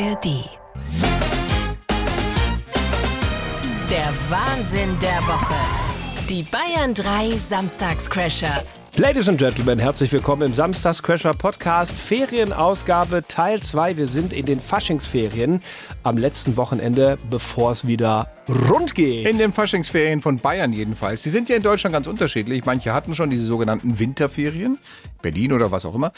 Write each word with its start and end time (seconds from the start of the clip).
ARD. 0.00 0.44
Der 3.90 4.12
Wahnsinn 4.28 4.96
der 5.00 5.20
Woche. 5.26 5.54
Die 6.28 6.44
Bayern 6.44 6.94
3 6.94 7.36
Samstagscrasher. 7.36 8.62
Ladies 8.98 9.28
and 9.28 9.38
Gentlemen, 9.38 9.78
herzlich 9.78 10.10
willkommen 10.10 10.42
im 10.42 10.54
Samstagscrasher 10.54 11.32
Podcast 11.32 11.96
Ferienausgabe 11.96 13.22
Teil 13.28 13.62
2. 13.62 13.96
Wir 13.96 14.08
sind 14.08 14.32
in 14.32 14.44
den 14.44 14.58
Faschingsferien 14.58 15.62
am 16.02 16.16
letzten 16.16 16.56
Wochenende, 16.56 17.16
bevor 17.30 17.70
es 17.70 17.86
wieder 17.86 18.28
rund 18.68 18.96
geht. 18.96 19.28
In 19.28 19.38
den 19.38 19.52
Faschingsferien 19.52 20.20
von 20.20 20.40
Bayern 20.40 20.72
jedenfalls. 20.72 21.22
Die 21.22 21.28
sind 21.28 21.48
ja 21.48 21.54
in 21.54 21.62
Deutschland 21.62 21.92
ganz 21.92 22.08
unterschiedlich. 22.08 22.64
Manche 22.64 22.92
hatten 22.92 23.14
schon 23.14 23.30
diese 23.30 23.44
sogenannten 23.44 24.00
Winterferien, 24.00 24.78
Berlin 25.22 25.52
oder 25.52 25.70
was 25.70 25.86
auch 25.86 25.94
immer. 25.94 26.10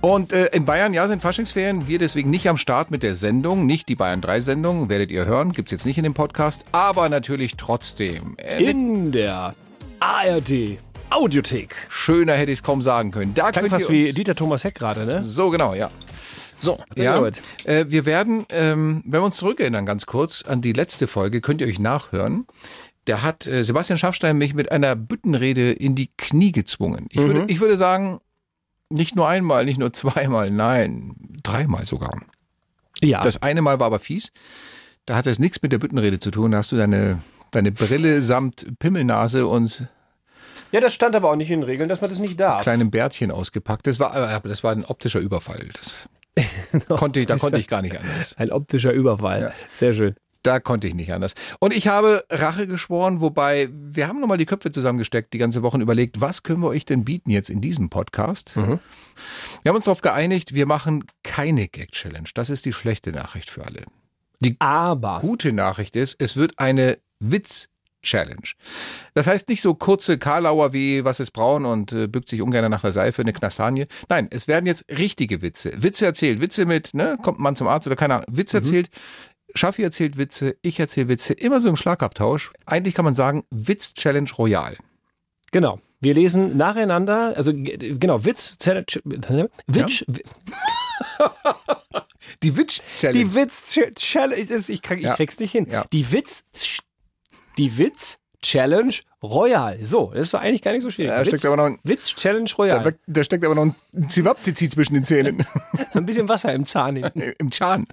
Und 0.00 0.32
äh, 0.32 0.46
in 0.52 0.64
Bayern, 0.64 0.94
ja, 0.94 1.06
sind 1.08 1.20
Faschingsferien. 1.20 1.86
Wir 1.86 1.98
deswegen 1.98 2.30
nicht 2.30 2.48
am 2.48 2.56
Start 2.56 2.90
mit 2.90 3.02
der 3.02 3.14
Sendung, 3.14 3.66
nicht 3.66 3.90
die 3.90 3.94
Bayern 3.94 4.22
3 4.22 4.40
Sendung, 4.40 4.88
werdet 4.88 5.10
ihr 5.10 5.26
hören, 5.26 5.52
gibt's 5.52 5.70
jetzt 5.70 5.84
nicht 5.84 5.98
in 5.98 6.04
dem 6.04 6.14
Podcast, 6.14 6.64
aber 6.72 7.10
natürlich 7.10 7.58
trotzdem. 7.58 8.38
Äh, 8.38 8.64
in 8.64 9.12
der 9.12 9.54
ARD 10.00 10.78
Audiothek. 11.14 11.74
Schöner 11.88 12.34
hätte 12.34 12.52
ich 12.52 12.60
es 12.60 12.62
kaum 12.62 12.82
sagen 12.82 13.10
können. 13.10 13.34
Da 13.34 13.44
das 13.44 13.52
klingt 13.52 13.70
fast 13.70 13.90
wie 13.90 14.12
Dieter 14.12 14.34
Thomas 14.34 14.64
Heck 14.64 14.74
gerade, 14.74 15.04
ne? 15.06 15.22
So, 15.22 15.50
genau, 15.50 15.74
ja. 15.74 15.90
So, 16.60 16.78
ja, 16.94 17.20
äh, 17.64 17.86
wir 17.88 18.06
werden, 18.06 18.46
ähm, 18.50 19.02
wenn 19.04 19.20
wir 19.20 19.24
uns 19.24 19.36
zurückerinnern, 19.36 19.84
ganz 19.84 20.06
kurz 20.06 20.42
an 20.42 20.60
die 20.60 20.72
letzte 20.72 21.08
Folge, 21.08 21.40
könnt 21.40 21.60
ihr 21.60 21.66
euch 21.66 21.80
nachhören. 21.80 22.46
Da 23.06 23.22
hat 23.22 23.48
äh, 23.48 23.64
Sebastian 23.64 23.98
Schaffstein 23.98 24.38
mich 24.38 24.54
mit 24.54 24.70
einer 24.70 24.94
Büttenrede 24.94 25.72
in 25.72 25.96
die 25.96 26.10
Knie 26.16 26.52
gezwungen. 26.52 27.06
Ich, 27.10 27.18
mhm. 27.18 27.26
würde, 27.26 27.44
ich 27.48 27.60
würde 27.60 27.76
sagen, 27.76 28.20
nicht 28.90 29.16
nur 29.16 29.26
einmal, 29.26 29.64
nicht 29.64 29.78
nur 29.78 29.92
zweimal, 29.92 30.50
nein, 30.52 31.16
dreimal 31.42 31.84
sogar. 31.84 32.20
Ja. 33.02 33.22
Das 33.22 33.42
eine 33.42 33.60
Mal 33.60 33.80
war 33.80 33.86
aber 33.86 33.98
fies. 33.98 34.32
Da 35.06 35.16
hatte 35.16 35.30
es 35.30 35.40
nichts 35.40 35.62
mit 35.62 35.72
der 35.72 35.78
Büttenrede 35.78 36.20
zu 36.20 36.30
tun. 36.30 36.52
Da 36.52 36.58
hast 36.58 36.70
du 36.70 36.76
deine, 36.76 37.18
deine 37.50 37.72
Brille 37.72 38.22
samt 38.22 38.78
Pimmelnase 38.78 39.48
und 39.48 39.88
ja, 40.72 40.80
das 40.80 40.94
stand 40.94 41.14
aber 41.14 41.30
auch 41.30 41.36
nicht 41.36 41.50
in 41.50 41.60
den 41.60 41.68
Regeln, 41.68 41.88
dass 41.88 42.00
man 42.00 42.10
das 42.10 42.18
nicht 42.18 42.38
darf. 42.40 42.62
Kleinem 42.62 42.90
Bärtchen 42.90 43.30
ausgepackt. 43.30 43.86
Das 43.86 44.00
war, 44.00 44.14
aber 44.14 44.48
das 44.48 44.64
war 44.64 44.72
ein 44.72 44.84
optischer 44.84 45.20
Überfall. 45.20 45.68
Das 45.78 46.08
konnte 46.88 47.20
ich, 47.20 47.26
da 47.26 47.36
konnte 47.36 47.58
ich 47.58 47.68
gar 47.68 47.82
nicht 47.82 47.98
anders. 47.98 48.34
Ein 48.38 48.50
optischer 48.50 48.92
Überfall. 48.92 49.42
Ja. 49.42 49.50
Sehr 49.72 49.92
schön. 49.92 50.14
Da 50.42 50.58
konnte 50.58 50.88
ich 50.88 50.94
nicht 50.94 51.12
anders. 51.12 51.34
Und 51.60 51.72
ich 51.72 51.86
habe 51.86 52.24
Rache 52.28 52.66
geschworen, 52.66 53.20
wobei 53.20 53.68
wir 53.70 54.08
haben 54.08 54.20
nochmal 54.20 54.38
die 54.38 54.46
Köpfe 54.46 54.72
zusammengesteckt, 54.72 55.32
die 55.32 55.38
ganze 55.38 55.62
Woche 55.62 55.78
überlegt, 55.78 56.20
was 56.20 56.42
können 56.42 56.60
wir 56.60 56.68
euch 56.68 56.84
denn 56.84 57.04
bieten 57.04 57.30
jetzt 57.30 57.48
in 57.48 57.60
diesem 57.60 57.90
Podcast? 57.90 58.56
Mhm. 58.56 58.80
Wir 59.62 59.68
haben 59.68 59.76
uns 59.76 59.84
darauf 59.84 60.00
geeinigt, 60.00 60.52
wir 60.52 60.66
machen 60.66 61.04
keine 61.22 61.68
Gag-Challenge. 61.68 62.28
Das 62.34 62.50
ist 62.50 62.64
die 62.64 62.72
schlechte 62.72 63.12
Nachricht 63.12 63.50
für 63.50 63.64
alle. 63.64 63.84
Die 64.40 64.56
Aber. 64.58 65.20
gute 65.20 65.52
Nachricht 65.52 65.94
ist, 65.94 66.16
es 66.18 66.36
wird 66.36 66.58
eine 66.58 66.98
Witz 67.20 67.68
Challenge. 68.02 68.52
Das 69.14 69.26
heißt 69.26 69.48
nicht 69.48 69.62
so 69.62 69.74
kurze 69.74 70.18
Karlauer 70.18 70.72
wie 70.72 71.04
was 71.04 71.20
ist 71.20 71.30
braun 71.30 71.64
und 71.64 71.92
äh, 71.92 72.06
bückt 72.06 72.28
sich 72.28 72.42
ungern 72.42 72.70
nach 72.70 72.82
der 72.82 72.92
Seife, 72.92 73.22
eine 73.22 73.32
Knastanie. 73.32 73.86
Nein, 74.08 74.28
es 74.30 74.48
werden 74.48 74.66
jetzt 74.66 74.84
richtige 74.90 75.42
Witze. 75.42 75.72
Witze 75.82 76.06
erzählt, 76.06 76.40
Witze 76.40 76.66
mit, 76.66 76.94
ne, 76.94 77.18
kommt 77.22 77.38
ein 77.38 77.42
Mann 77.42 77.56
zum 77.56 77.68
Arzt 77.68 77.86
oder 77.86 77.96
keine 77.96 78.14
Ahnung, 78.14 78.26
Witze 78.30 78.58
mhm. 78.58 78.64
erzählt. 78.64 78.90
Schaffi 79.54 79.82
erzählt 79.82 80.16
Witze, 80.16 80.56
ich 80.62 80.80
erzähle 80.80 81.08
Witze, 81.08 81.34
immer 81.34 81.60
so 81.60 81.68
im 81.68 81.76
Schlagabtausch. 81.76 82.52
Eigentlich 82.66 82.94
kann 82.94 83.04
man 83.04 83.14
sagen, 83.14 83.44
Witz-Challenge 83.50 84.30
Royal. 84.38 84.76
Genau. 85.50 85.80
Wir 86.00 86.14
lesen 86.14 86.56
nacheinander, 86.56 87.34
also 87.36 87.52
genau, 87.54 88.24
Witz, 88.24 88.58
Challenge, 88.58 88.86
Witz, 89.66 90.04
ja. 90.08 90.14
Die 92.42 92.56
Witz-Challenge. 92.56 93.24
Die 93.24 93.34
Witz-Challenge, 93.34 94.36
ich, 94.36 94.68
ich, 94.68 94.82
krieg, 94.82 95.02
ich 95.02 95.12
krieg's 95.12 95.38
nicht 95.38 95.52
hin. 95.52 95.68
Ja. 95.70 95.84
Die 95.92 96.10
Witz 96.10 96.44
die 97.58 97.78
Witz 97.78 98.18
Challenge 98.42 98.94
Royal. 99.22 99.78
So, 99.84 100.10
das 100.12 100.22
ist 100.22 100.34
doch 100.34 100.40
eigentlich 100.40 100.62
gar 100.62 100.72
nicht 100.72 100.82
so 100.82 100.90
schwierig. 100.90 101.12
Da 101.14 101.24
steckt 101.24 101.46
aber 101.46 101.56
noch 101.56 101.66
ein, 101.66 101.78
Witz 101.84 102.08
Challenge 102.08 102.50
Royal. 102.58 102.82
Da, 102.82 102.90
da 103.06 103.24
steckt 103.24 103.44
aber 103.44 103.54
noch 103.54 103.62
ein 103.62 104.08
Zivapzizi 104.08 104.68
zwischen 104.68 104.94
den 104.94 105.04
Zähnen. 105.04 105.46
ein 105.94 106.06
bisschen 106.06 106.28
Wasser 106.28 106.52
im 106.52 106.66
Zahn. 106.66 106.96
Im 106.96 107.52
Zahn. 107.52 107.86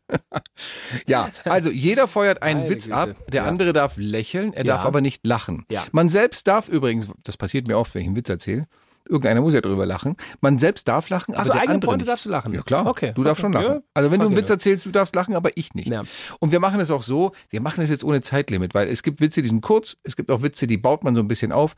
ja, 1.06 1.30
also 1.46 1.69
jeder 1.69 2.08
feuert 2.08 2.42
einen 2.42 2.62
Meine 2.62 2.72
Witz 2.72 2.86
Güte. 2.86 2.98
ab, 2.98 3.09
der 3.28 3.44
ja. 3.44 3.48
andere 3.48 3.74
darf 3.74 3.98
lächeln, 3.98 4.53
er 4.53 4.66
ja. 4.66 4.75
darf 4.75 4.86
aber 4.86 5.02
nicht 5.02 5.25
lachen. 5.25 5.66
Ja. 5.72 5.86
Man 5.92 6.09
selbst 6.09 6.48
darf 6.48 6.68
übrigens, 6.68 7.08
das 7.24 7.38
passiert 7.38 7.68
mir 7.68 7.78
oft, 7.78 7.94
wenn 7.94 8.02
ich 8.02 8.08
einen 8.08 8.16
Witz 8.16 8.30
erzähle, 8.30 8.68
Irgendeiner 9.09 9.42
muss 9.42 9.56
ja 9.56 9.62
drüber 9.62 9.88
lachen. 9.88 10.16
Man 10.40 10.59
selbst 10.59 10.88
darf 10.88 11.09
lachen, 11.09 11.34
aber 11.34 11.40
also 11.40 11.53
der 11.53 11.62
eigene 11.62 11.75
andere 11.75 11.90
Pointe 11.90 12.03
nicht. 12.03 12.12
darfst 12.12 12.25
du 12.25 12.30
lachen. 12.30 12.53
Ja 12.53 12.62
klar, 12.62 12.86
okay. 12.86 13.12
du 13.16 13.24
darfst 13.24 13.44
okay. 13.44 13.53
schon 13.53 13.53
lachen. 13.53 13.75
Ja, 13.78 13.81
also 13.96 14.12
wenn 14.12 14.20
du 14.20 14.28
einen 14.28 14.38
Witz 14.38 14.50
erzählst, 14.50 14.86
du 14.86 14.92
darfst 14.92 15.16
lachen, 15.16 15.36
aber 15.36 15.58
ich 15.58 15.74
nicht. 15.74 15.90
Ja. 15.90 16.03
Und 16.40 16.52
wir 16.52 16.59
machen 16.59 16.80
es 16.80 16.92
auch 16.92 17.02
so, 17.02 17.31
wir 17.50 17.59
machen 17.59 17.84
es 17.84 17.90
jetzt 17.90 18.03
ohne 18.03 18.22
Zeitlimit, 18.22 18.75
weil 18.75 18.88
es 18.88 19.02
gibt 19.02 19.19
Witze, 19.19 19.42
die 19.42 19.50
sind 19.50 19.62
kurz, 19.62 19.98
es 20.03 20.16
gibt 20.16 20.30
auch 20.30 20.44
Witze, 20.44 20.68
die 20.68 20.78
baut 20.78 21.03
man 21.03 21.16
so 21.16 21.22
ein 21.22 21.28
bisschen 21.28 21.52
auf. 21.52 21.75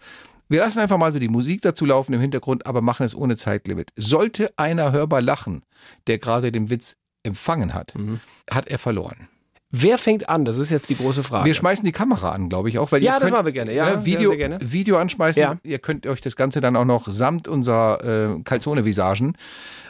Wir 0.50 0.59
lassen 0.59 0.80
einfach 0.80 0.97
mal 0.97 1.14
so 1.14 1.20
die 1.20 1.30
Musik 1.30 1.62
dazu 1.62 1.86
laufen 1.86 2.14
im 2.14 2.20
Hintergrund, 2.20 2.66
aber 2.66 2.81
machen 2.81 3.06
es 3.06 3.16
ohne 3.16 3.38
Zeitlimit. 3.38 3.91
Sollte 3.96 4.50
einer 4.58 4.91
hörbar 4.91 5.22
lachen, 5.22 5.64
der 6.08 6.18
gerade 6.18 6.52
den 6.52 6.70
Witz 6.70 6.97
empfangen 7.24 7.74
hat, 7.74 7.96
mhm. 7.96 8.20
hat 8.50 8.68
er 8.68 8.78
verloren. 8.78 9.30
Wer 9.72 9.98
fängt 9.98 10.28
an? 10.30 10.46
Das 10.46 10.58
ist 10.58 10.70
jetzt 10.70 10.90
die 10.90 10.98
große 10.98 11.24
Frage. 11.24 11.46
Wir 11.46 11.54
schmeißen 11.54 11.86
die 11.86 11.94
Kamera 11.94 12.32
an, 12.32 12.50
glaube 12.50 12.70
ich 12.70 12.78
auch. 12.78 12.92
Weil 12.92 13.04
ja, 13.04 13.16
ihr 13.16 13.20
das 13.22 13.32
machen 13.32 13.46
wir 13.46 13.54
gerne. 13.54 13.74
Ja, 13.74 13.98
ne, 13.98 14.06
Video, 14.06 14.36
gerne. 14.36 14.59
Video 14.62 14.98
anschmeißen. 14.98 15.42
Ja. 15.42 15.58
Ihr 15.64 15.80
könnt 15.80 16.06
euch 16.08 16.22
das 16.22 16.36
Ganze 16.36 16.59
dann 16.59 16.76
auch 16.76 16.86
noch 16.86 17.08
samt 17.08 17.48
unserer 17.48 18.36
äh, 18.36 18.42
Calzone-Visagen 18.44 19.38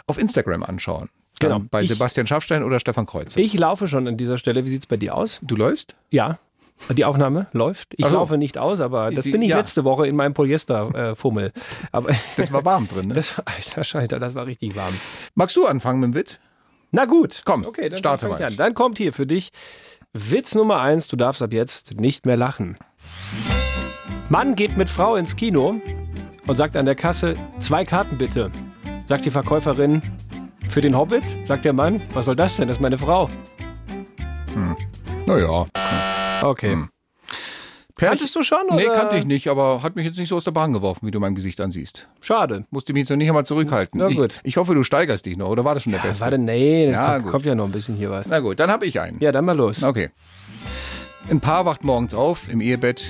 auf 0.08 0.20
Instagram 0.20 0.64
anschauen. 0.64 1.10
Genau. 1.40 1.60
Bei 1.72 1.82
ich, 1.82 1.88
Sebastian 1.88 2.28
Schaffstein 2.28 2.64
oder 2.64 2.80
Stefan 2.80 3.08
Kreuzer. 3.08 3.40
Ich 3.40 3.58
laufe 3.58 3.88
schon 3.88 4.08
an 4.08 4.18
dieser 4.18 4.38
Stelle. 4.38 4.66
Wie 4.66 4.70
sieht 4.70 4.84
es 4.84 4.88
bei 4.88 4.98
dir 4.98 5.16
aus? 5.16 5.40
Du 5.42 5.56
läufst? 5.56 5.96
Ja. 6.12 6.38
Die 6.90 7.06
Aufnahme 7.06 7.48
läuft. 7.52 7.94
Ich 7.98 8.06
so. 8.06 8.14
laufe 8.14 8.38
nicht 8.38 8.58
aus, 8.58 8.80
aber 8.80 9.12
das 9.12 9.26
die, 9.26 9.32
bin 9.32 9.42
ich 9.42 9.50
ja. 9.50 9.58
letzte 9.58 9.84
Woche 9.84 10.08
in 10.08 10.16
meinem 10.16 10.34
Polyesterfummel. 10.34 11.48
Äh, 11.48 11.52
aber 11.92 12.12
das 12.38 12.52
war 12.52 12.66
warm 12.66 12.88
drin, 12.88 13.08
ne? 13.08 13.14
Das, 13.22 13.40
alter 13.46 13.84
Schalter, 13.84 14.20
das 14.20 14.36
war 14.36 14.46
richtig 14.48 14.76
warm. 14.76 14.94
Magst 15.36 15.56
du 15.56 15.66
anfangen 15.66 16.00
mit 16.00 16.14
dem 16.14 16.16
Witz? 16.16 16.40
Na 16.92 17.06
gut. 17.06 17.42
Komm, 17.46 17.66
okay, 17.66 17.90
dann 17.90 18.00
starte 18.00 18.28
mal. 18.28 18.42
An. 18.42 18.56
Dann 18.56 18.74
kommt 18.74 18.98
hier 18.98 19.14
für 19.14 19.26
dich 19.26 19.50
Witz 20.14 20.56
Nummer 20.56 20.82
eins, 20.82 21.08
du 21.08 21.16
darfst 21.16 21.42
ab 21.42 21.54
jetzt 21.54 22.00
nicht 22.00 22.26
mehr 22.26 22.38
lachen. 22.38 22.78
Mann 24.30 24.56
geht 24.56 24.78
mit 24.78 24.90
Frau 24.90 25.16
ins 25.16 25.36
Kino 25.36 25.82
und 26.48 26.56
sagt 26.56 26.76
an 26.76 26.86
der 26.86 26.96
Kasse, 26.96 27.34
zwei 27.60 27.86
Karten 27.86 28.18
bitte. 28.18 28.52
Sagt 29.06 29.26
die 29.26 29.32
Verkäuferin, 29.32 30.02
für 30.70 30.82
den 30.82 30.98
Hobbit? 30.98 31.24
Sagt 31.46 31.66
der 31.66 31.74
Mann, 31.74 32.02
was 32.14 32.26
soll 32.26 32.36
das 32.36 32.56
denn? 32.58 32.68
Das 32.68 32.78
ist 32.78 32.82
meine 32.82 32.98
Frau. 32.98 33.30
Hm. 34.54 34.76
Naja. 35.26 35.66
Okay. 36.42 36.72
Hm. 36.72 36.90
Kanntest 38.08 38.36
du 38.36 38.44
schon? 38.44 38.66
Oder? 38.68 38.76
Nee, 38.76 38.86
kannte 38.86 39.18
ich 39.18 39.26
nicht, 39.26 39.48
aber 39.48 39.84
hat 39.84 39.96
mich 39.96 40.06
jetzt 40.06 40.18
nicht 40.18 40.30
so 40.30 40.36
aus 40.36 40.44
der 40.44 40.52
Bahn 40.52 40.74
geworfen, 40.74 41.06
wie 41.08 41.12
du 41.12 41.20
mein 41.20 41.36
Gesicht 41.36 41.62
ansiehst. 41.62 42.08
Schade. 42.20 42.66
Musste 42.72 42.94
mich 42.94 43.02
jetzt 43.02 43.10
noch 43.10 43.18
nicht 43.18 43.30
einmal 43.30 43.46
zurückhalten. 43.46 44.00
Na 44.00 44.10
gut. 44.10 44.40
Ich, 44.44 44.50
ich 44.52 44.58
hoffe, 44.58 44.74
du 44.74 44.84
steigerst 44.84 45.26
dich 45.26 45.38
noch, 45.38 45.50
oder 45.50 45.64
war 45.66 45.74
das 45.74 45.84
schon 45.84 45.92
der 45.92 46.02
ja, 46.02 46.08
Beste? 46.08 46.24
Warte, 46.24 46.38
nee, 46.38 46.88
das 46.88 46.96
ja, 46.96 47.20
kommt, 47.20 47.28
kommt, 47.28 47.46
ja 47.46 47.56
noch 47.56 47.66
ein 47.66 47.72
bisschen 47.72 47.96
hier 47.96 48.10
was. 48.10 48.30
Na 48.30 48.40
gut, 48.40 48.60
dann 48.60 48.72
habe 48.72 48.86
ich 48.86 49.00
einen. 49.00 49.20
Ja, 49.20 49.32
dann 49.32 49.46
mal 49.46 49.56
los. 49.56 49.84
Okay. 49.84 50.10
Ein 51.30 51.40
Paar 51.40 51.66
wacht 51.66 51.84
morgens 51.84 52.16
auf 52.16 52.52
im 52.52 52.62
Ehebett, 52.62 53.04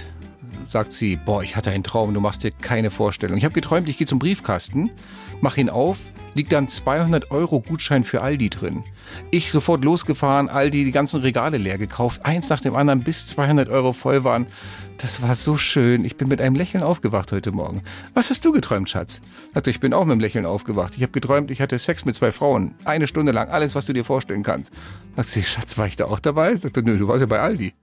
sagt 0.66 0.94
sie, 0.94 1.18
boah, 1.18 1.44
ich 1.44 1.56
hatte 1.56 1.72
einen 1.72 1.84
Traum, 1.84 2.14
du 2.14 2.20
machst 2.20 2.44
dir 2.44 2.52
keine 2.52 2.92
Vorstellung. 2.92 3.38
Ich 3.38 3.44
habe 3.44 3.54
geträumt, 3.54 3.90
ich 3.90 3.98
gehe 3.98 4.08
zum 4.08 4.20
Briefkasten 4.20 4.92
mach 5.42 5.58
ihn 5.58 5.70
auf, 5.70 5.98
liegt 6.34 6.52
dann 6.52 6.70
200 6.70 7.32
Euro 7.32 7.60
Gutschein 7.60 8.04
für 8.04 8.22
Aldi 8.22 8.50
drin. 8.50 8.84
Ich 9.32 9.52
sofort 9.52 9.84
losgefahren, 9.84 10.48
Aldi 10.48 10.86
die 10.86 10.92
ganzen 10.92 11.22
Regale 11.22 11.58
leer 11.58 11.78
gekauft, 11.78 12.26
eins 12.26 12.50
nach 12.50 12.62
dem 12.62 12.76
anderen, 12.76 13.02
bis 13.02 13.28
200 13.28 13.70
Euro 13.70 13.92
voll 13.94 14.24
waren. 14.24 14.48
Das 14.98 15.24
war 15.24 15.34
so 15.34 15.58
schön. 15.58 16.06
Ich 16.06 16.16
bin 16.16 16.28
mit 16.28 16.42
einem 16.42 16.56
Lächeln 16.56 16.84
aufgewacht 16.84 17.32
heute 17.32 17.52
Morgen. 17.52 17.82
Was 18.14 18.30
hast 18.30 18.46
du 18.46 18.52
geträumt, 18.52 18.88
Schatz? 18.88 19.20
Sagte, 19.54 19.72
ich 19.72 19.80
bin 19.80 19.94
auch 19.94 20.06
mit 20.06 20.12
einem 20.12 20.22
Lächeln 20.22 20.46
aufgewacht. 20.46 20.96
Ich 20.96 21.02
habe 21.02 21.12
geträumt, 21.12 21.50
ich 21.50 21.60
hatte 21.60 21.80
Sex 21.80 22.06
mit 22.06 22.14
zwei 22.14 22.32
Frauen. 22.32 22.76
Eine 22.86 23.08
Stunde 23.08 23.32
lang. 23.32 23.50
Alles, 23.50 23.74
was 23.74 23.88
du 23.88 23.94
dir 23.94 24.06
vorstellen 24.06 24.44
kannst. 24.44 24.72
Sagt 25.16 25.30
sie, 25.30 25.44
Schatz, 25.44 25.78
war 25.80 25.88
ich 25.88 25.96
da 25.96 26.06
auch 26.06 26.20
dabei? 26.20 26.56
Sagte, 26.56 26.84
nö, 26.84 27.00
du 27.00 27.08
warst 27.08 27.22
ja 27.22 27.26
bei 27.26 27.40
Aldi. 27.40 27.74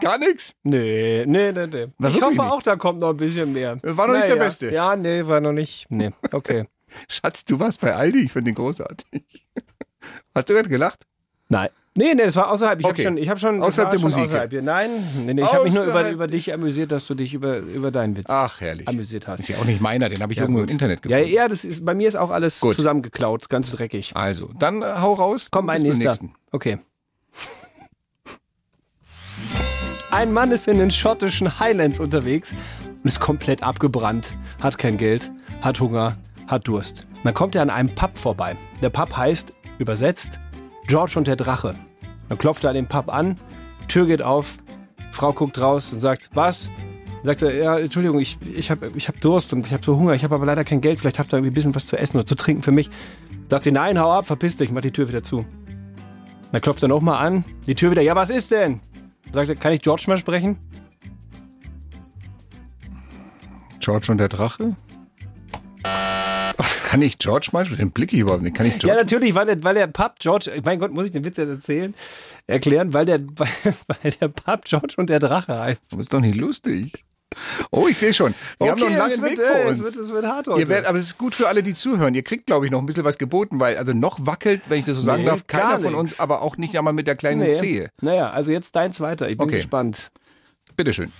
Gar 0.00 0.18
nichts? 0.18 0.54
Nee, 0.62 1.24
nee, 1.26 1.52
nee, 1.52 1.66
nee. 1.66 1.86
Na, 1.98 2.08
ich 2.08 2.20
hoffe 2.20 2.30
nicht. 2.32 2.40
auch, 2.40 2.62
da 2.62 2.76
kommt 2.76 3.00
noch 3.00 3.10
ein 3.10 3.16
bisschen 3.16 3.52
mehr. 3.52 3.78
War 3.82 4.06
noch 4.06 4.14
naja. 4.14 4.26
nicht 4.26 4.34
der 4.34 4.44
Beste. 4.44 4.70
Ja, 4.72 4.96
nee, 4.96 5.26
war 5.26 5.40
noch 5.40 5.52
nicht. 5.52 5.86
Nee, 5.90 6.10
okay. 6.32 6.66
Schatz, 7.08 7.44
du 7.44 7.58
warst 7.58 7.80
bei 7.80 7.94
Aldi. 7.94 8.20
Ich 8.20 8.32
finde 8.32 8.50
den 8.50 8.54
großartig. 8.54 9.22
Hast 10.34 10.48
du 10.48 10.54
gerade 10.54 10.68
gelacht? 10.68 11.04
Nein. 11.48 11.68
Nee, 11.98 12.14
nee, 12.14 12.26
das 12.26 12.36
war 12.36 12.50
außerhalb. 12.50 12.78
Ich 12.78 12.84
okay. 12.84 12.92
habe 12.92 13.02
schon, 13.02 13.16
ich 13.16 13.28
hab 13.30 13.40
schon 13.40 13.62
außerhalb 13.62 13.90
der 13.90 14.00
Musik. 14.00 14.24
Außerhalb. 14.24 14.52
Nein, 14.62 14.90
nee, 15.24 15.32
nee, 15.32 15.40
ich 15.40 15.52
habe 15.52 15.64
mich 15.64 15.74
nur 15.74 15.84
über, 15.84 16.10
über 16.10 16.26
dich 16.26 16.52
amüsiert, 16.52 16.92
dass 16.92 17.06
du 17.06 17.14
dich 17.14 17.32
über, 17.32 17.56
über 17.56 17.90
deinen 17.90 18.16
Witz 18.18 18.26
Ach, 18.28 18.60
herrlich. 18.60 18.86
amüsiert 18.86 19.26
hast. 19.26 19.40
Ist 19.40 19.48
ja 19.48 19.56
auch 19.56 19.64
nicht 19.64 19.80
meiner, 19.80 20.10
den 20.10 20.20
habe 20.20 20.32
ich 20.32 20.36
ja, 20.36 20.44
irgendwo 20.44 20.60
gut. 20.60 20.68
im 20.68 20.74
Internet 20.74 21.02
gefunden. 21.02 21.26
Ja, 21.26 21.42
ja, 21.42 21.48
das 21.48 21.64
ist 21.64 21.86
bei 21.86 21.94
mir 21.94 22.06
ist 22.06 22.16
auch 22.16 22.30
alles 22.30 22.60
gut. 22.60 22.76
zusammengeklaut, 22.76 23.48
ganz 23.48 23.70
dreckig. 23.70 24.12
Also, 24.14 24.50
dann 24.58 24.82
äh, 24.82 24.96
hau 25.00 25.14
raus. 25.14 25.48
Komm, 25.50 25.66
mein 25.66 25.80
nächster. 25.80 26.04
Nächsten. 26.04 26.34
Okay. 26.52 26.78
Ein 30.10 30.32
Mann 30.32 30.52
ist 30.52 30.68
in 30.68 30.78
den 30.78 30.90
schottischen 30.90 31.58
Highlands 31.58 32.00
unterwegs 32.00 32.54
und 32.86 33.04
ist 33.04 33.20
komplett 33.20 33.62
abgebrannt, 33.62 34.38
hat 34.62 34.78
kein 34.78 34.96
Geld, 34.96 35.30
hat 35.60 35.80
Hunger 35.80 36.16
hat 36.46 36.68
Durst. 36.68 37.06
Dann 37.24 37.34
kommt 37.34 37.54
er 37.54 37.62
an 37.62 37.70
einem 37.70 37.94
Pub 37.94 38.16
vorbei. 38.16 38.56
Der 38.80 38.90
Pub 38.90 39.16
heißt, 39.16 39.52
übersetzt, 39.78 40.40
George 40.86 41.14
und 41.16 41.26
der 41.26 41.36
Drache. 41.36 41.74
Dann 42.28 42.38
klopft 42.38 42.64
er 42.64 42.70
an 42.70 42.76
den 42.76 42.86
Pub 42.86 43.12
an, 43.12 43.36
Tür 43.88 44.06
geht 44.06 44.22
auf, 44.22 44.56
Frau 45.10 45.32
guckt 45.32 45.60
raus 45.60 45.92
und 45.92 46.00
sagt, 46.00 46.30
was? 46.34 46.70
Sagt 47.22 47.42
er, 47.42 47.54
ja, 47.54 47.78
Entschuldigung, 47.78 48.20
ich, 48.20 48.38
ich 48.54 48.70
habe 48.70 48.90
ich 48.94 49.08
hab 49.08 49.20
Durst 49.20 49.52
und 49.52 49.66
ich 49.66 49.72
habe 49.72 49.84
so 49.84 49.96
Hunger, 49.96 50.14
ich 50.14 50.22
habe 50.22 50.34
aber 50.34 50.46
leider 50.46 50.64
kein 50.64 50.80
Geld, 50.80 50.98
vielleicht 50.98 51.18
habt 51.18 51.32
ihr 51.32 51.38
irgendwie 51.38 51.50
ein 51.50 51.54
bisschen 51.54 51.74
was 51.74 51.86
zu 51.86 51.96
essen 51.96 52.18
oder 52.18 52.26
zu 52.26 52.36
trinken 52.36 52.62
für 52.62 52.72
mich. 52.72 52.90
Sagt 53.50 53.64
sie, 53.64 53.72
nein, 53.72 53.98
hau 53.98 54.12
ab, 54.12 54.26
verpiss 54.26 54.56
dich, 54.56 54.70
mach 54.70 54.82
die 54.82 54.92
Tür 54.92 55.08
wieder 55.08 55.22
zu. 55.22 55.44
Dann 56.52 56.60
klopft 56.60 56.82
er 56.82 56.88
nochmal 56.88 57.24
an, 57.26 57.44
die 57.66 57.74
Tür 57.74 57.90
wieder, 57.90 58.02
ja, 58.02 58.14
was 58.14 58.30
ist 58.30 58.52
denn? 58.52 58.80
Sagt 59.36 59.50
er, 59.50 59.56
kann 59.56 59.74
ich 59.74 59.82
George 59.82 60.04
mal 60.06 60.16
sprechen? 60.16 60.56
George 63.80 64.10
und 64.10 64.16
der 64.16 64.30
Drache? 64.30 64.74
Kann 66.84 67.02
ich 67.02 67.18
George 67.18 67.50
mal? 67.52 67.66
Den 67.66 67.90
Blick 67.90 68.14
ich 68.14 68.20
überhaupt 68.20 68.42
nicht. 68.42 68.56
Kann 68.56 68.64
ich 68.64 68.78
George? 68.78 68.96
Ja, 68.96 69.02
natürlich, 69.02 69.34
weil 69.34 69.44
der, 69.44 69.62
weil 69.62 69.74
der 69.74 69.88
Pub 69.88 70.14
George, 70.20 70.50
mein 70.64 70.78
Gott, 70.78 70.90
muss 70.90 71.04
ich 71.04 71.12
den 71.12 71.22
Witz 71.26 71.36
jetzt 71.36 71.50
erzählen, 71.50 71.94
erklären, 72.46 72.94
weil 72.94 73.04
der, 73.04 73.20
weil, 73.36 73.74
weil 73.88 74.12
der 74.12 74.28
Pub 74.28 74.64
George 74.64 74.94
und 74.96 75.10
der 75.10 75.18
Drache 75.18 75.58
heißt. 75.58 75.92
Das 75.92 76.00
ist 76.00 76.14
doch 76.14 76.20
nicht 76.20 76.40
lustig. 76.40 77.04
Oh, 77.70 77.86
ich 77.88 77.98
sehe 77.98 78.14
schon. 78.14 78.34
Wir 78.58 78.70
haben 78.70 78.80
noch 78.80 78.86
einen 78.86 78.96
langen 78.96 79.22
Weg 79.22 79.38
vor 79.38 79.56
äh, 79.56 79.68
uns. 79.68 79.80
Es 79.80 79.84
wird, 79.84 79.96
es 79.96 80.12
wird 80.12 80.26
hart 80.26 80.46
heute. 80.48 80.60
Ihr 80.60 80.68
werdet, 80.68 80.86
aber 80.88 80.98
es 80.98 81.06
ist 81.06 81.18
gut 81.18 81.34
für 81.34 81.48
alle, 81.48 81.62
die 81.62 81.74
zuhören. 81.74 82.14
Ihr 82.14 82.22
kriegt, 82.22 82.46
glaube 82.46 82.66
ich, 82.66 82.72
noch 82.72 82.78
ein 82.78 82.86
bisschen 82.86 83.04
was 83.04 83.18
geboten, 83.18 83.60
weil 83.60 83.76
also 83.76 83.92
noch 83.92 84.24
wackelt, 84.24 84.62
wenn 84.68 84.78
ich 84.78 84.86
das 84.86 84.96
so 84.96 85.02
sagen 85.02 85.22
Nee, 85.22 85.28
darf, 85.28 85.46
keiner 85.46 85.78
von 85.80 85.94
uns, 85.94 86.20
aber 86.20 86.42
auch 86.42 86.56
nicht 86.56 86.76
einmal 86.78 86.92
mit 86.92 87.06
der 87.06 87.16
kleinen 87.16 87.40
nee. 87.40 87.50
Zehe. 87.52 87.90
Naja, 88.00 88.30
also 88.30 88.52
jetzt 88.52 88.74
deins 88.76 89.00
weiter. 89.00 89.28
Ich 89.28 89.36
bin 89.38 89.46
Okay. 89.48 89.56
gespannt. 89.56 90.10
Bitteschön. 90.76 91.12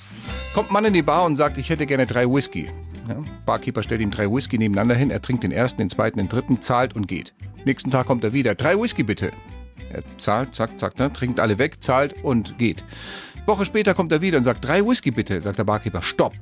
Kommt 0.54 0.70
ein 0.70 0.72
Mann 0.74 0.84
in 0.84 0.92
die 0.92 1.02
Bar 1.02 1.24
und 1.24 1.36
sagt, 1.36 1.58
ich 1.58 1.70
hätte 1.70 1.86
gerne 1.86 2.06
drei 2.06 2.26
Whisky. 2.26 2.68
Ja, 3.08 3.22
Barkeeper 3.44 3.82
stellt 3.82 4.00
ihm 4.00 4.10
drei 4.10 4.30
Whisky 4.30 4.58
nebeneinander 4.58 4.94
hin. 4.94 5.10
Er 5.10 5.22
trinkt 5.22 5.42
den 5.44 5.52
ersten, 5.52 5.78
den 5.78 5.90
zweiten, 5.90 6.18
den 6.18 6.28
dritten, 6.28 6.60
zahlt 6.60 6.94
und 6.94 7.08
geht. 7.08 7.34
Nächsten 7.64 7.90
Tag 7.90 8.06
kommt 8.06 8.24
er 8.24 8.32
wieder. 8.32 8.54
Drei 8.54 8.80
Whisky 8.80 9.02
bitte. 9.02 9.30
Er 9.90 10.02
zahlt, 10.18 10.54
zack, 10.54 10.78
zack, 10.80 10.98
ne, 10.98 11.12
trinkt 11.12 11.40
alle 11.40 11.58
weg, 11.58 11.82
zahlt 11.82 12.22
und 12.24 12.58
geht. 12.58 12.84
Woche 13.46 13.64
später 13.64 13.94
kommt 13.94 14.10
er 14.10 14.20
wieder 14.20 14.38
und 14.38 14.44
sagt, 14.44 14.64
drei 14.64 14.84
Whisky 14.84 15.10
bitte. 15.12 15.40
Sagt 15.40 15.58
der 15.58 15.64
Barkeeper, 15.64 16.02
stopp. 16.02 16.32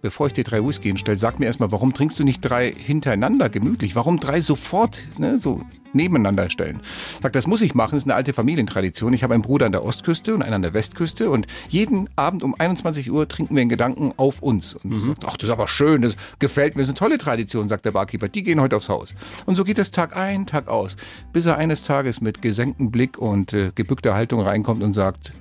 Bevor 0.00 0.26
ich 0.26 0.32
dir 0.32 0.42
drei 0.42 0.64
Whisky 0.64 0.88
hinstelle, 0.88 1.16
sag 1.16 1.38
mir 1.38 1.46
erstmal, 1.46 1.70
warum 1.70 1.92
trinkst 1.92 2.18
du 2.18 2.24
nicht 2.24 2.40
drei 2.40 2.72
hintereinander 2.72 3.48
gemütlich? 3.48 3.94
Warum 3.94 4.18
drei 4.18 4.40
sofort 4.40 5.00
ne, 5.18 5.38
so 5.38 5.60
nebeneinander 5.92 6.50
stellen? 6.50 6.80
Sagt, 7.22 7.36
das 7.36 7.46
muss 7.46 7.60
ich 7.60 7.74
machen, 7.74 7.92
das 7.92 8.02
ist 8.02 8.06
eine 8.08 8.16
alte 8.16 8.32
Familientradition. 8.32 9.12
Ich 9.12 9.22
habe 9.22 9.34
einen 9.34 9.44
Bruder 9.44 9.66
an 9.66 9.72
der 9.72 9.84
Ostküste 9.84 10.34
und 10.34 10.42
einen 10.42 10.54
an 10.54 10.62
der 10.62 10.74
Westküste 10.74 11.30
und 11.30 11.46
jeden 11.68 12.08
Abend 12.16 12.42
um 12.42 12.56
21 12.58 13.12
Uhr 13.12 13.28
trinken 13.28 13.54
wir 13.54 13.62
in 13.62 13.68
Gedanken 13.68 14.12
auf 14.16 14.42
uns. 14.42 14.74
Und 14.74 14.96
sagt, 14.96 15.24
ach, 15.24 15.36
das 15.36 15.48
ist 15.48 15.52
aber 15.52 15.68
schön, 15.68 16.02
das 16.02 16.16
gefällt 16.40 16.74
mir, 16.74 16.82
das 16.82 16.88
ist 16.88 17.00
eine 17.00 17.08
tolle 17.08 17.18
Tradition, 17.18 17.68
sagt 17.68 17.84
der 17.84 17.92
Barkeeper. 17.92 18.28
Die 18.28 18.42
gehen 18.42 18.60
heute 18.60 18.76
aufs 18.76 18.88
Haus. 18.88 19.14
Und 19.46 19.54
so 19.54 19.62
geht 19.62 19.78
das 19.78 19.92
Tag 19.92 20.16
ein, 20.16 20.46
Tag 20.46 20.66
aus, 20.66 20.96
bis 21.32 21.46
er 21.46 21.58
eines 21.58 21.82
Tages 21.82 22.20
mit 22.20 22.42
gesenktem 22.42 22.90
Blick 22.90 23.18
und 23.18 23.52
äh, 23.52 23.70
gebückter 23.72 24.14
Haltung 24.14 24.40
reinkommt 24.40 24.82
und 24.82 24.94
sagt, 24.94 25.32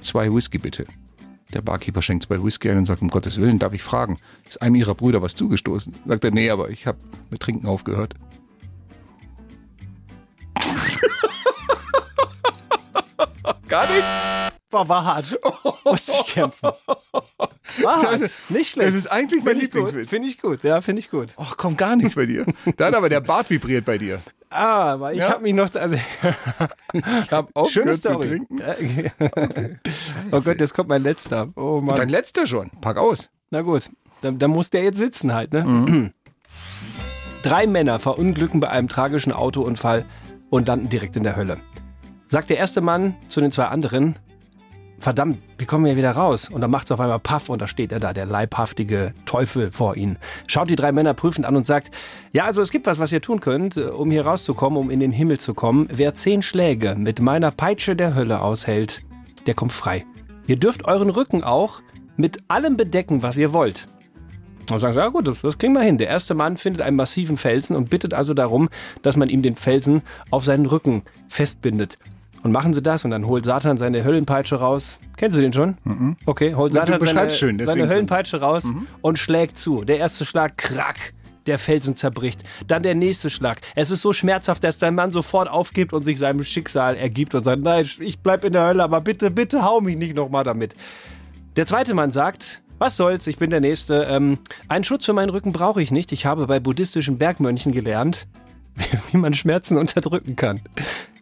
zwei 0.00 0.32
Whisky 0.32 0.58
bitte. 0.58 0.86
Der 1.52 1.62
Barkeeper 1.62 2.02
schenkt 2.02 2.24
zwei 2.24 2.42
Whisky 2.42 2.70
ein 2.70 2.78
und 2.78 2.86
sagt, 2.86 3.02
um 3.02 3.08
Gottes 3.08 3.36
Willen, 3.36 3.58
darf 3.58 3.72
ich 3.72 3.82
fragen, 3.82 4.18
ist 4.48 4.62
einem 4.62 4.76
Ihrer 4.76 4.94
Brüder 4.94 5.20
was 5.20 5.34
zugestoßen? 5.34 5.94
Sagt 6.06 6.24
er, 6.24 6.30
nee, 6.30 6.50
aber 6.50 6.70
ich 6.70 6.86
habe 6.86 6.98
mit 7.30 7.40
Trinken 7.40 7.66
aufgehört. 7.66 8.14
Gar 13.68 13.86
nichts. 13.88 14.52
War, 14.70 14.88
war 14.88 15.04
hart. 15.04 15.38
Musste 15.84 16.12
ich 16.12 16.26
kämpfen. 16.26 16.70
War 17.82 18.02
hart. 18.02 18.20
Nicht 18.50 18.70
schlecht. 18.70 18.88
Das 18.88 18.94
ist 18.94 19.06
eigentlich 19.10 19.44
mein. 19.44 19.58
Lieblingswitz. 19.58 20.08
Finde 20.10 20.28
ich 20.28 20.40
gut. 20.40 20.62
Ja, 20.64 20.80
finde 20.80 21.00
ich 21.00 21.10
gut. 21.10 21.28
Ach, 21.36 21.56
kommt 21.56 21.78
gar 21.78 21.96
nichts 21.96 22.14
bei 22.14 22.26
dir. 22.26 22.46
Da 22.76 22.86
hat 22.86 22.94
aber 22.94 23.08
der 23.08 23.20
Bart 23.20 23.50
vibriert 23.50 23.84
bei 23.84 23.98
dir. 23.98 24.20
Ah, 24.50 24.92
aber 24.94 25.12
ich 25.12 25.20
Ja. 25.20 25.30
habe 25.30 25.42
mich 25.42 25.54
noch. 25.54 25.72
Also, 25.74 25.94
Ich 25.94 27.30
habe 27.30 27.48
aufgehört 27.54 27.94
zu 27.96 28.08
Story. 28.08 28.28
trinken. 28.28 28.60
oh 30.32 30.40
Gott, 30.40 30.58
jetzt 30.60 30.74
kommt 30.74 30.88
mein 30.88 31.02
letzter. 31.02 31.48
Oh 31.56 31.80
Mann. 31.80 31.96
Dein 31.96 32.08
letzter 32.08 32.46
schon. 32.46 32.70
Pack 32.80 32.96
aus. 32.96 33.30
Na 33.50 33.62
gut, 33.62 33.90
dann, 34.22 34.38
dann 34.38 34.50
muss 34.50 34.70
der 34.70 34.82
jetzt 34.82 34.98
sitzen 34.98 35.34
halt, 35.34 35.52
ne? 35.52 36.12
Drei 37.42 37.66
Männer 37.66 38.00
verunglücken 38.00 38.60
bei 38.60 38.68
einem 38.70 38.88
tragischen 38.88 39.32
Autounfall 39.32 40.04
und 40.50 40.68
landen 40.68 40.88
direkt 40.88 41.16
in 41.16 41.22
der 41.22 41.36
Hölle. 41.36 41.58
Sagt 42.26 42.50
der 42.50 42.58
erste 42.58 42.80
Mann 42.80 43.16
zu 43.28 43.40
den 43.40 43.50
zwei 43.50 43.64
anderen, 43.66 44.16
verdammt, 45.00 45.38
wie 45.58 45.64
kommen 45.64 45.84
wir 45.84 45.96
wieder 45.96 46.12
raus? 46.12 46.48
Und 46.48 46.60
dann 46.60 46.70
macht's 46.70 46.92
auf 46.92 47.00
einmal 47.00 47.18
Paff 47.18 47.48
und 47.48 47.60
da 47.60 47.66
steht 47.66 47.90
er 47.90 47.98
da, 47.98 48.12
der 48.12 48.26
leibhaftige 48.26 49.14
Teufel 49.24 49.72
vor 49.72 49.96
ihnen. 49.96 50.18
Schaut 50.46 50.70
die 50.70 50.76
drei 50.76 50.92
Männer 50.92 51.14
prüfend 51.14 51.46
an 51.46 51.56
und 51.56 51.66
sagt, 51.66 51.90
ja, 52.32 52.44
also 52.44 52.62
es 52.62 52.70
gibt 52.70 52.86
was, 52.86 52.98
was 52.98 53.10
ihr 53.10 53.20
tun 53.20 53.40
könnt, 53.40 53.76
äh, 53.76 53.84
um 53.84 54.10
hier 54.10 54.26
rauszukommen, 54.26 54.78
um 54.78 54.90
in 54.90 55.00
den 55.00 55.12
Himmel 55.12 55.40
zu 55.40 55.54
kommen. 55.54 55.88
Wer 55.90 56.14
zehn 56.14 56.42
Schläge 56.42 56.94
mit 56.96 57.20
meiner 57.20 57.50
Peitsche 57.50 57.96
der 57.96 58.14
Hölle 58.14 58.42
aushält, 58.42 59.00
der 59.46 59.54
kommt 59.54 59.72
frei. 59.72 60.04
Ihr 60.46 60.56
dürft 60.56 60.84
euren 60.84 61.10
Rücken 61.10 61.42
auch 61.42 61.80
mit 62.16 62.38
allem 62.48 62.76
bedecken, 62.76 63.22
was 63.22 63.38
ihr 63.38 63.52
wollt. 63.52 63.88
Und 64.70 64.78
sagen 64.78 64.94
sie, 64.94 65.00
ja 65.00 65.08
gut, 65.08 65.26
das, 65.26 65.40
das 65.40 65.58
kriegen 65.58 65.72
wir 65.72 65.80
hin. 65.80 65.98
Der 65.98 66.08
erste 66.08 66.34
Mann 66.34 66.56
findet 66.56 66.82
einen 66.82 66.96
massiven 66.96 67.36
Felsen 67.36 67.74
und 67.74 67.90
bittet 67.90 68.14
also 68.14 68.34
darum, 68.34 68.68
dass 69.02 69.16
man 69.16 69.28
ihm 69.28 69.42
den 69.42 69.56
Felsen 69.56 70.02
auf 70.30 70.44
seinen 70.44 70.66
Rücken 70.66 71.02
festbindet. 71.28 71.98
Und 72.42 72.52
machen 72.52 72.72
sie 72.72 72.80
das 72.80 73.04
und 73.04 73.10
dann 73.10 73.26
holt 73.26 73.44
Satan 73.44 73.76
seine 73.76 74.02
Höllenpeitsche 74.02 74.56
raus. 74.56 74.98
Kennst 75.16 75.36
du 75.36 75.40
den 75.40 75.52
schon? 75.52 75.76
Okay, 76.24 76.54
holt 76.54 76.72
Satan 76.72 76.98
seine, 76.98 77.30
schön, 77.30 77.62
seine 77.64 77.88
Höllenpeitsche 77.88 78.40
raus 78.40 78.64
und 79.02 79.18
schlägt 79.18 79.58
zu. 79.58 79.84
Der 79.84 79.98
erste 79.98 80.24
Schlag, 80.24 80.56
krack. 80.56 81.12
Der 81.46 81.58
Felsen 81.58 81.96
zerbricht. 81.96 82.44
Dann 82.66 82.82
der 82.82 82.94
nächste 82.94 83.30
Schlag. 83.30 83.60
Es 83.74 83.90
ist 83.90 84.02
so 84.02 84.12
schmerzhaft, 84.12 84.62
dass 84.62 84.78
der 84.78 84.90
Mann 84.90 85.10
sofort 85.10 85.48
aufgibt 85.48 85.92
und 85.92 86.04
sich 86.04 86.18
seinem 86.18 86.44
Schicksal 86.44 86.96
ergibt 86.96 87.34
und 87.34 87.44
sagt, 87.44 87.62
nein, 87.62 87.88
ich 87.98 88.20
bleib 88.20 88.44
in 88.44 88.52
der 88.52 88.66
Hölle, 88.66 88.82
aber 88.84 89.00
bitte, 89.00 89.30
bitte 89.30 89.64
hau 89.64 89.80
mich 89.80 89.96
nicht 89.96 90.14
nochmal 90.14 90.44
damit. 90.44 90.74
Der 91.56 91.66
zweite 91.66 91.94
Mann 91.94 92.12
sagt, 92.12 92.62
was 92.78 92.96
soll's, 92.96 93.26
ich 93.26 93.36
bin 93.36 93.50
der 93.50 93.60
Nächste. 93.60 94.04
Ähm, 94.04 94.38
einen 94.68 94.84
Schutz 94.84 95.04
für 95.04 95.12
meinen 95.12 95.30
Rücken 95.30 95.52
brauche 95.52 95.82
ich 95.82 95.90
nicht. 95.90 96.12
Ich 96.12 96.24
habe 96.24 96.46
bei 96.46 96.60
buddhistischen 96.60 97.18
Bergmönchen 97.18 97.72
gelernt, 97.72 98.26
wie 99.10 99.18
man 99.18 99.34
Schmerzen 99.34 99.76
unterdrücken 99.76 100.36
kann. 100.36 100.60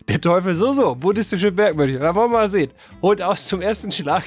Der 0.08 0.20
Teufel, 0.20 0.54
so, 0.54 0.72
so, 0.72 0.94
buddhistische 0.94 1.52
Bergmönche. 1.52 1.98
Da 1.98 2.14
wollen 2.14 2.30
wir 2.30 2.38
mal 2.38 2.50
sehen. 2.50 2.70
Holt 3.02 3.20
aus 3.20 3.44
zum 3.44 3.60
ersten 3.60 3.92
Schlag. 3.92 4.24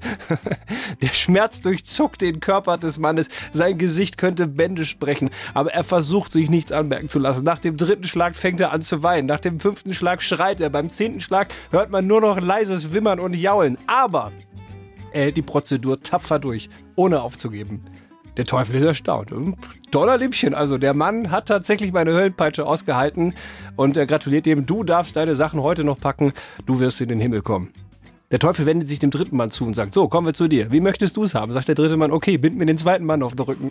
Der 1.00 1.08
Schmerz 1.08 1.60
durchzuckt 1.60 2.20
den 2.22 2.40
Körper 2.40 2.76
des 2.76 2.98
Mannes. 2.98 3.28
Sein 3.52 3.78
Gesicht 3.78 4.18
könnte 4.18 4.48
Bände 4.48 4.84
sprechen, 4.84 5.30
aber 5.54 5.72
er 5.72 5.84
versucht 5.84 6.32
sich 6.32 6.50
nichts 6.50 6.72
anmerken 6.72 7.08
zu 7.08 7.18
lassen. 7.20 7.44
Nach 7.44 7.60
dem 7.60 7.76
dritten 7.76 8.04
Schlag 8.04 8.34
fängt 8.34 8.60
er 8.60 8.72
an 8.72 8.82
zu 8.82 9.02
weinen. 9.02 9.26
Nach 9.26 9.38
dem 9.38 9.60
fünften 9.60 9.94
Schlag 9.94 10.22
schreit 10.22 10.60
er. 10.60 10.70
Beim 10.70 10.90
zehnten 10.90 11.20
Schlag 11.20 11.48
hört 11.70 11.90
man 11.90 12.06
nur 12.06 12.20
noch 12.20 12.40
leises 12.40 12.92
Wimmern 12.92 13.20
und 13.20 13.34
Jaulen. 13.34 13.78
Aber 13.86 14.32
er 15.12 15.22
hält 15.22 15.36
die 15.36 15.42
Prozedur 15.42 16.02
tapfer 16.02 16.38
durch, 16.38 16.68
ohne 16.96 17.22
aufzugeben. 17.22 17.84
Der 18.36 18.44
Teufel 18.46 18.76
ist 18.76 18.82
erstaunt. 18.82 19.30
Hm, 19.30 19.56
Toller 19.90 20.16
Liebchen. 20.16 20.54
Also 20.54 20.78
der 20.78 20.94
Mann 20.94 21.30
hat 21.30 21.46
tatsächlich 21.46 21.92
meine 21.92 22.12
Höllenpeitsche 22.12 22.64
ausgehalten 22.66 23.34
und 23.76 23.96
er 23.96 24.06
gratuliert 24.06 24.46
ihm. 24.46 24.64
Du 24.66 24.84
darfst 24.84 25.16
deine 25.16 25.36
Sachen 25.36 25.60
heute 25.62 25.84
noch 25.84 25.98
packen. 25.98 26.32
Du 26.66 26.80
wirst 26.80 27.00
in 27.02 27.08
den 27.08 27.20
Himmel 27.20 27.42
kommen. 27.42 27.72
Der 28.30 28.38
Teufel 28.38 28.64
wendet 28.64 28.88
sich 28.88 28.98
dem 28.98 29.10
dritten 29.10 29.36
Mann 29.36 29.50
zu 29.50 29.66
und 29.66 29.74
sagt, 29.74 29.92
so, 29.92 30.08
kommen 30.08 30.26
wir 30.26 30.32
zu 30.32 30.48
dir. 30.48 30.72
Wie 30.72 30.80
möchtest 30.80 31.18
du 31.18 31.24
es 31.24 31.34
haben? 31.34 31.52
Sagt 31.52 31.68
der 31.68 31.74
dritte 31.74 31.98
Mann, 31.98 32.10
okay, 32.10 32.38
bind 32.38 32.56
mir 32.56 32.64
den 32.64 32.78
zweiten 32.78 33.04
Mann 33.04 33.22
auf 33.22 33.34
den 33.34 33.44
Rücken. 33.44 33.70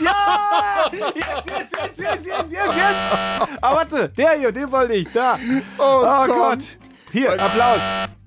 ja! 0.00 0.90
Yes, 0.92 1.02
yes, 1.16 1.44
yes, 1.46 1.96
yes, 1.96 2.26
yes, 2.26 2.44
yes, 2.50 2.76
yes! 2.76 3.48
Aber 3.62 3.76
warte, 3.76 4.08
der 4.10 4.32
hier, 4.38 4.52
den 4.52 4.70
wollte 4.70 4.94
ich. 4.94 5.08
Da. 5.12 5.38
Oh, 5.78 6.02
Oh. 6.04 6.26
Gott. 6.26 6.78
Hier, 7.10 7.32
Applaus. 7.32 7.80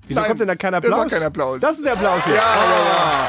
Wieso 0.08 0.20
Nein, 0.20 0.28
kommt 0.28 0.40
denn 0.40 0.48
da 0.48 0.56
kein 0.56 0.74
immer 0.74 0.78
Applaus? 0.78 1.12
kein 1.12 1.22
Applaus. 1.22 1.60
Das 1.60 1.76
ist 1.76 1.84
der 1.84 1.92
Applaus 1.92 2.24
hier. 2.24 2.34
Ja, 2.34 2.40
ja, 2.40 3.28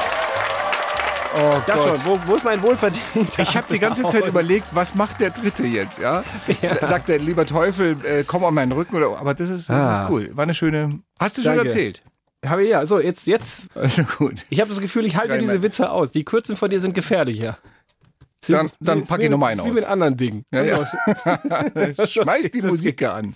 Oh 1.36 1.58
Das 1.66 1.76
Gott. 1.76 2.00
schon. 2.00 2.04
Wo, 2.06 2.18
wo 2.26 2.34
ist 2.36 2.44
mein 2.44 2.60
wohlverdienter 2.62 3.42
Ich 3.42 3.56
habe 3.56 3.66
die 3.72 3.78
ganze 3.78 4.02
Zeit 4.04 4.26
überlegt, 4.26 4.66
was 4.72 4.94
macht 4.94 5.20
der 5.20 5.30
Dritte 5.30 5.64
jetzt, 5.66 5.98
ja? 5.98 6.22
Sagt 6.82 7.08
der 7.08 7.18
lieber 7.18 7.46
Teufel, 7.46 7.96
äh, 8.04 8.24
komm 8.26 8.44
an 8.44 8.54
meinen 8.54 8.72
Rücken 8.72 8.96
oder, 8.96 9.18
aber 9.18 9.34
das 9.34 9.48
ist, 9.48 9.68
das 9.70 9.76
Ah. 9.98 10.04
ist 10.04 10.10
cool. 10.10 10.30
War 10.34 10.42
eine 10.44 10.54
schöne, 10.54 11.00
hast 11.20 11.38
du 11.38 11.42
schon 11.42 11.52
Danke. 11.56 11.68
erzählt? 11.68 12.02
Habe 12.44 12.64
ich 12.64 12.70
ja. 12.70 12.86
So, 12.86 12.98
jetzt, 13.00 13.26
jetzt. 13.26 13.66
Also 13.74 14.02
gut. 14.04 14.46
Ich 14.48 14.60
habe 14.60 14.70
das 14.70 14.80
Gefühl, 14.80 15.04
ich 15.04 15.16
halte 15.16 15.28
Drei 15.28 15.38
diese 15.38 15.52
Männer. 15.52 15.62
Witze 15.64 15.90
aus. 15.90 16.10
Die 16.10 16.24
Kürzen 16.24 16.56
von 16.56 16.70
dir 16.70 16.80
sind 16.80 16.94
gefährlicher. 16.94 17.58
Dann- 18.48 18.70
dann 18.80 19.04
pack 19.04 19.20
ich 19.22 19.28
noch 19.28 19.36
mal 19.36 19.48
einen 19.48 19.60
Wie 19.64 19.68
aus. 19.68 19.74
mit 19.74 19.84
anderen 19.84 20.16
Dingen. 20.16 20.44
Ja, 20.50 20.62
ja. 20.62 20.86
Schmeiß 22.06 22.50
die 22.50 22.62
Musik 22.62 23.02
an. 23.02 23.34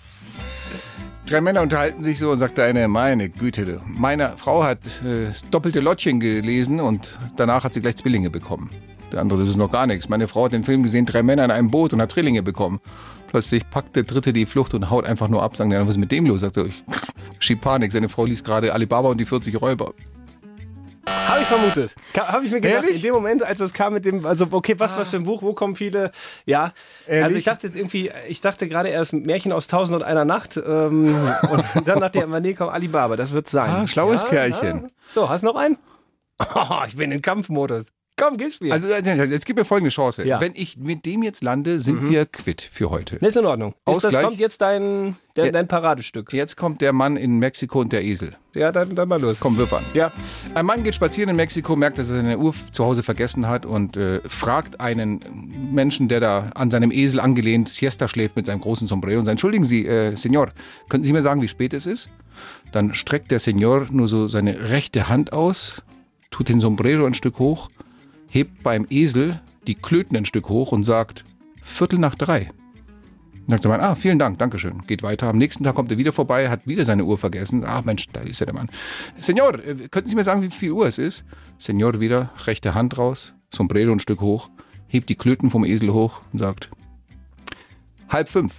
Drei 1.26 1.40
Männer 1.40 1.62
unterhalten 1.62 2.04
sich 2.04 2.18
so 2.18 2.30
und 2.30 2.38
sagt 2.38 2.58
der 2.58 2.66
eine, 2.66 2.86
meine 2.86 3.30
Güte, 3.30 3.80
meine 3.86 4.34
Frau 4.36 4.62
hat 4.62 4.86
äh, 5.02 5.26
das 5.26 5.42
doppelte 5.50 5.80
Lottchen 5.80 6.20
gelesen 6.20 6.80
und 6.80 7.18
danach 7.36 7.64
hat 7.64 7.72
sie 7.72 7.80
gleich 7.80 7.96
Zwillinge 7.96 8.28
bekommen. 8.28 8.68
Der 9.10 9.20
andere, 9.20 9.40
das 9.40 9.48
ist 9.48 9.56
noch 9.56 9.72
gar 9.72 9.86
nichts. 9.86 10.10
Meine 10.10 10.28
Frau 10.28 10.44
hat 10.44 10.52
den 10.52 10.64
Film 10.64 10.82
gesehen, 10.82 11.06
drei 11.06 11.22
Männer 11.22 11.46
in 11.46 11.50
einem 11.50 11.70
Boot 11.70 11.94
und 11.94 12.02
hat 12.02 12.10
Trillinge 12.10 12.42
bekommen. 12.42 12.78
Plötzlich 13.28 13.68
packt 13.70 13.96
der 13.96 14.02
Dritte 14.02 14.34
die 14.34 14.44
Flucht 14.44 14.74
und 14.74 14.90
haut 14.90 15.06
einfach 15.06 15.28
nur 15.28 15.42
ab. 15.42 15.56
Sagen 15.56 15.70
die 15.70 15.76
anderen, 15.76 15.88
was 15.88 15.94
ist 15.94 16.00
mit 16.00 16.12
dem 16.12 16.26
los? 16.26 16.42
Sagt 16.42 16.58
er, 16.58 16.66
ich 16.66 16.82
schieb 17.38 17.62
Panik. 17.62 17.90
Seine 17.90 18.10
Frau 18.10 18.26
liest 18.26 18.44
gerade 18.44 18.74
Alibaba 18.74 19.08
und 19.08 19.18
die 19.18 19.24
40 19.26 19.60
Räuber. 19.62 19.94
Habe 21.06 21.42
ich 21.42 21.46
vermutet. 21.46 21.94
Habe 22.16 22.44
ich 22.44 22.52
mir 22.52 22.60
gedacht, 22.60 22.84
Ehrlich? 22.84 22.96
in 22.96 23.02
dem 23.02 23.14
Moment, 23.14 23.42
als 23.42 23.60
es 23.60 23.72
kam 23.72 23.92
mit 23.92 24.04
dem, 24.04 24.24
also 24.24 24.46
okay, 24.50 24.74
was, 24.78 24.96
was 24.96 25.10
für 25.10 25.16
ein 25.16 25.24
Buch, 25.24 25.42
wo 25.42 25.52
kommen 25.52 25.76
viele, 25.76 26.10
ja. 26.46 26.72
Ehrlich? 27.06 27.24
Also 27.24 27.36
ich 27.38 27.44
dachte 27.44 27.66
jetzt 27.66 27.76
irgendwie, 27.76 28.10
ich 28.28 28.40
dachte 28.40 28.68
gerade 28.68 28.88
erst 28.88 29.12
Märchen 29.12 29.52
aus 29.52 29.66
Tausend 29.66 29.96
und 29.96 30.02
einer 30.02 30.24
Nacht 30.24 30.56
ähm, 30.56 31.14
und 31.50 31.64
dann 31.88 32.00
dachte 32.00 32.18
ich 32.18 32.24
immer, 32.24 32.40
nee, 32.40 32.54
komm, 32.54 32.68
Alibaba, 32.68 33.16
das 33.16 33.32
wird 33.32 33.48
sein. 33.48 33.70
Ah, 33.70 33.86
schlaues 33.86 34.24
Kerlchen. 34.26 34.90
So, 35.10 35.28
hast 35.28 35.42
du 35.42 35.46
noch 35.46 35.56
einen? 35.56 35.76
Oh, 36.54 36.80
ich 36.86 36.96
bin 36.96 37.12
in 37.12 37.22
Kampfmodus. 37.22 37.86
Komm, 38.16 38.36
gib's 38.36 38.60
mir. 38.60 38.72
Also 38.72 38.86
äh, 38.86 39.24
jetzt 39.24 39.44
gib 39.44 39.56
mir 39.56 39.64
folgende 39.64 39.90
Chance. 39.90 40.24
Ja. 40.24 40.36
Mhm. 40.36 40.40
Wenn 40.40 40.52
ich 40.54 40.76
mit 40.78 41.04
dem 41.04 41.24
jetzt 41.24 41.42
lande, 41.42 41.80
sind 41.80 42.08
wir 42.08 42.26
quitt 42.26 42.62
für 42.62 42.90
heute. 42.90 43.16
ist 43.16 43.36
in 43.36 43.44
Ordnung. 43.44 43.74
Ist 43.90 44.04
das 44.04 44.14
kommt 44.14 44.38
jetzt 44.38 44.60
dein, 44.60 45.16
der, 45.34 45.46
Ja. 45.46 45.52
dein 45.52 45.66
Paradestück. 45.66 46.32
Jetzt 46.32 46.56
kommt 46.56 46.80
der 46.80 46.92
Mann 46.92 47.16
in 47.16 47.40
Mexiko 47.40 47.80
und 47.80 47.92
der 47.92 48.04
Esel. 48.04 48.36
Ja, 48.54 48.70
dann, 48.70 48.94
dann 48.94 49.08
mal 49.08 49.20
los. 49.20 49.40
Komm, 49.40 49.58
wirf 49.58 49.72
an. 49.72 49.84
Ja. 49.94 50.12
Ein 50.54 50.64
Mann 50.64 50.84
geht 50.84 50.94
spazieren 50.94 51.28
in 51.30 51.34
Mexiko, 51.36 51.74
merkt, 51.74 51.98
dass 51.98 52.08
er 52.08 52.16
seine 52.16 52.38
Uhr 52.38 52.54
zu 52.70 52.84
Hause 52.84 53.02
vergessen 53.02 53.48
hat 53.48 53.66
und 53.66 53.96
äh, 53.96 54.20
fragt 54.28 54.78
einen 54.80 55.72
Menschen, 55.72 56.08
der 56.08 56.20
da 56.20 56.50
an 56.54 56.70
seinem 56.70 56.92
Esel 56.92 57.18
angelehnt 57.18 57.70
Siesta 57.70 58.06
schläft 58.06 58.36
mit 58.36 58.46
seinem 58.46 58.60
großen 58.60 58.86
Sombrero 58.86 59.18
und 59.18 59.24
sagt, 59.24 59.32
entschuldigen 59.32 59.64
Sie, 59.64 59.86
äh, 59.86 60.14
Senor, 60.16 60.50
könnten 60.88 61.04
Sie 61.04 61.12
mir 61.12 61.22
sagen, 61.22 61.42
wie 61.42 61.48
spät 61.48 61.74
es 61.74 61.84
ist? 61.86 62.10
Dann 62.70 62.94
streckt 62.94 63.32
der 63.32 63.40
Senor 63.40 63.88
nur 63.90 64.06
so 64.06 64.28
seine 64.28 64.68
rechte 64.70 65.08
Hand 65.08 65.32
aus, 65.32 65.82
tut 66.30 66.48
den 66.48 66.60
Sombrero 66.60 67.06
ein 67.06 67.14
Stück 67.14 67.40
hoch, 67.40 67.70
hebt 68.34 68.64
beim 68.64 68.84
Esel 68.90 69.40
die 69.68 69.76
Klöten 69.76 70.16
ein 70.16 70.24
Stück 70.24 70.48
hoch 70.48 70.72
und 70.72 70.82
sagt, 70.82 71.24
Viertel 71.62 72.00
nach 72.00 72.16
drei. 72.16 72.50
Sagt 73.46 73.64
der 73.64 73.70
Mann, 73.70 73.80
ah, 73.80 73.94
vielen 73.94 74.18
Dank, 74.18 74.38
Dankeschön. 74.38 74.82
Geht 74.86 75.02
weiter. 75.02 75.28
Am 75.28 75.38
nächsten 75.38 75.62
Tag 75.64 75.76
kommt 75.76 75.90
er 75.92 75.98
wieder 75.98 76.12
vorbei, 76.12 76.48
hat 76.48 76.66
wieder 76.66 76.84
seine 76.84 77.04
Uhr 77.04 77.16
vergessen. 77.16 77.62
Ach 77.64 77.84
Mensch, 77.84 78.08
da 78.12 78.20
ist 78.20 78.40
ja 78.40 78.46
der 78.46 78.54
Mann. 78.54 78.68
Senor, 79.18 79.54
äh, 79.64 79.88
könnten 79.88 80.08
Sie 80.10 80.16
mir 80.16 80.24
sagen, 80.24 80.42
wie 80.42 80.50
viel 80.50 80.72
Uhr 80.72 80.86
es 80.86 80.98
ist? 80.98 81.24
Senor 81.58 82.00
wieder, 82.00 82.30
rechte 82.44 82.74
Hand 82.74 82.98
raus, 82.98 83.34
Sombrero 83.54 83.92
ein 83.92 84.00
Stück 84.00 84.20
hoch, 84.20 84.50
hebt 84.88 85.08
die 85.08 85.14
Klöten 85.14 85.50
vom 85.50 85.64
Esel 85.64 85.92
hoch 85.92 86.20
und 86.32 86.40
sagt, 86.40 86.70
halb 88.08 88.28
fünf. 88.28 88.56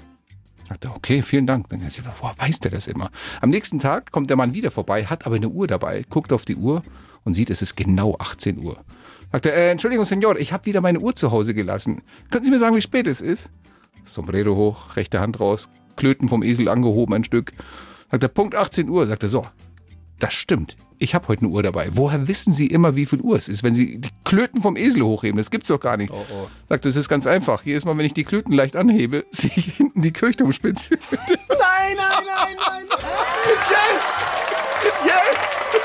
Sagt 0.69 0.85
er, 0.85 0.95
okay, 0.95 1.21
vielen 1.21 1.47
Dank. 1.47 1.67
Dann 1.69 1.81
sagt 1.81 2.07
er, 2.07 2.15
woher 2.21 2.37
weiß 2.37 2.61
der 2.61 2.71
das 2.71 2.87
immer? 2.87 3.11
Am 3.41 3.49
nächsten 3.49 3.79
Tag 3.79 4.11
kommt 4.11 4.29
der 4.29 4.37
Mann 4.37 4.53
wieder 4.53 4.71
vorbei, 4.71 5.03
hat 5.05 5.25
aber 5.25 5.35
eine 5.35 5.49
Uhr 5.49 5.67
dabei, 5.67 6.05
guckt 6.09 6.31
auf 6.31 6.45
die 6.45 6.55
Uhr 6.55 6.81
und 7.25 7.33
sieht, 7.33 7.49
es 7.49 7.61
ist 7.61 7.75
genau 7.75 8.15
18 8.19 8.63
Uhr. 8.63 8.77
Sagt 9.31 9.45
er, 9.45 9.53
äh, 9.55 9.71
Entschuldigung, 9.71 10.05
Senor, 10.05 10.37
ich 10.37 10.53
habe 10.53 10.65
wieder 10.65 10.81
meine 10.81 10.99
Uhr 10.99 11.15
zu 11.15 11.31
Hause 11.31 11.53
gelassen. 11.53 12.01
Könnten 12.31 12.45
Sie 12.45 12.51
mir 12.51 12.59
sagen, 12.59 12.75
wie 12.75 12.81
spät 12.81 13.07
es 13.07 13.21
ist? 13.21 13.49
Sombrero 14.05 14.55
hoch, 14.55 14.95
rechte 14.95 15.19
Hand 15.19 15.39
raus, 15.39 15.69
Klöten 15.95 16.29
vom 16.29 16.43
Esel 16.43 16.69
angehoben 16.69 17.13
ein 17.13 17.23
Stück. 17.23 17.51
Sagt 18.11 18.23
er, 18.23 18.29
Punkt 18.29 18.55
18 18.55 18.89
Uhr. 18.89 19.07
Sagt 19.07 19.23
er, 19.23 19.29
so, 19.29 19.45
das 20.19 20.33
stimmt. 20.33 20.77
Ich 20.97 21.13
habe 21.13 21.27
heute 21.27 21.41
eine 21.41 21.49
Uhr 21.49 21.61
dabei. 21.61 21.89
Woher 21.91 22.27
wissen 22.27 22.53
Sie 22.53 22.67
immer, 22.67 22.95
wie 22.95 23.05
viel 23.05 23.19
Uhr 23.19 23.35
es 23.35 23.49
ist, 23.49 23.63
wenn 23.63 23.75
Sie 23.75 23.99
die 23.99 24.09
Klöten 24.23 24.61
vom 24.61 24.77
Esel 24.77 25.03
hochheben? 25.03 25.37
Das 25.37 25.51
gibt's 25.51 25.67
doch 25.67 25.79
gar 25.79 25.97
nicht. 25.97 26.13
Sagt 26.69 26.85
er, 26.85 26.89
das 26.89 26.95
ist 26.95 27.09
ganz 27.09 27.27
einfach. 27.27 27.63
Jedes 27.65 27.83
Mal, 27.83 27.97
wenn 27.97 28.05
ich 28.05 28.13
die 28.13 28.23
Klöten 28.23 28.53
leicht 28.53 28.75
anhebe, 28.75 29.25
sehe 29.31 29.51
ich 29.55 29.75
hinten 29.75 30.01
die 30.01 30.11
Kirchturmspitze. 30.11 30.97
Nein, 31.11 31.95
nein, 31.97 32.23
nein, 32.25 32.55
nein. 32.65 32.85
yes! 33.69 34.25
Yes! 35.03 35.84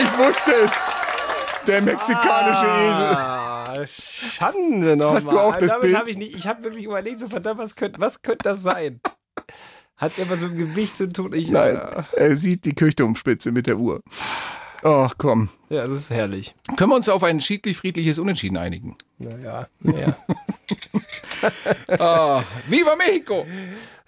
Ich 0.00 0.18
wusste 0.18 0.52
es. 0.64 0.72
Der 1.66 1.80
mexikanische 1.82 2.64
Esel. 2.66 3.16
Ah, 3.16 3.74
Schande 3.86 4.96
nochmal. 4.96 5.16
Hast 5.16 5.30
du 5.30 5.38
auch 5.38 5.56
das 5.56 5.68
Damit 5.70 5.82
Bild? 5.82 5.96
hab 5.96 6.08
ich 6.08 6.16
nicht, 6.18 6.34
ich 6.34 6.46
habe 6.46 6.64
wirklich 6.64 6.84
überlegt, 6.84 7.20
so 7.20 7.28
verdammt, 7.28 7.60
was 7.60 7.76
könnte 7.76 8.00
was 8.00 8.20
könnte 8.22 8.44
das 8.44 8.62
sein? 8.62 9.00
Hat 9.96 10.12
es 10.12 10.18
etwas 10.18 10.40
mit 10.42 10.52
dem 10.52 10.58
Gewicht 10.58 10.96
zu 10.96 11.08
tun? 11.12 11.32
Ich, 11.34 11.50
Nein, 11.50 11.76
äh, 11.76 12.02
er 12.16 12.36
sieht 12.36 12.64
die 12.64 12.74
Kirchturmspitze 12.74 13.52
mit 13.52 13.68
der 13.68 13.76
Uhr. 13.78 14.00
Ach 14.82 15.14
komm. 15.16 15.48
Ja, 15.68 15.82
das 15.86 15.92
ist 15.92 16.10
herrlich. 16.10 16.56
Können 16.76 16.90
wir 16.90 16.96
uns 16.96 17.08
auf 17.08 17.22
ein 17.22 17.40
schiedlich-friedliches 17.40 18.18
Unentschieden 18.18 18.56
einigen? 18.56 18.96
Naja, 19.18 19.68
naja. 19.78 20.16
Ah, 21.98 22.42
Viva 22.68 22.96
Mexico! 22.96 23.46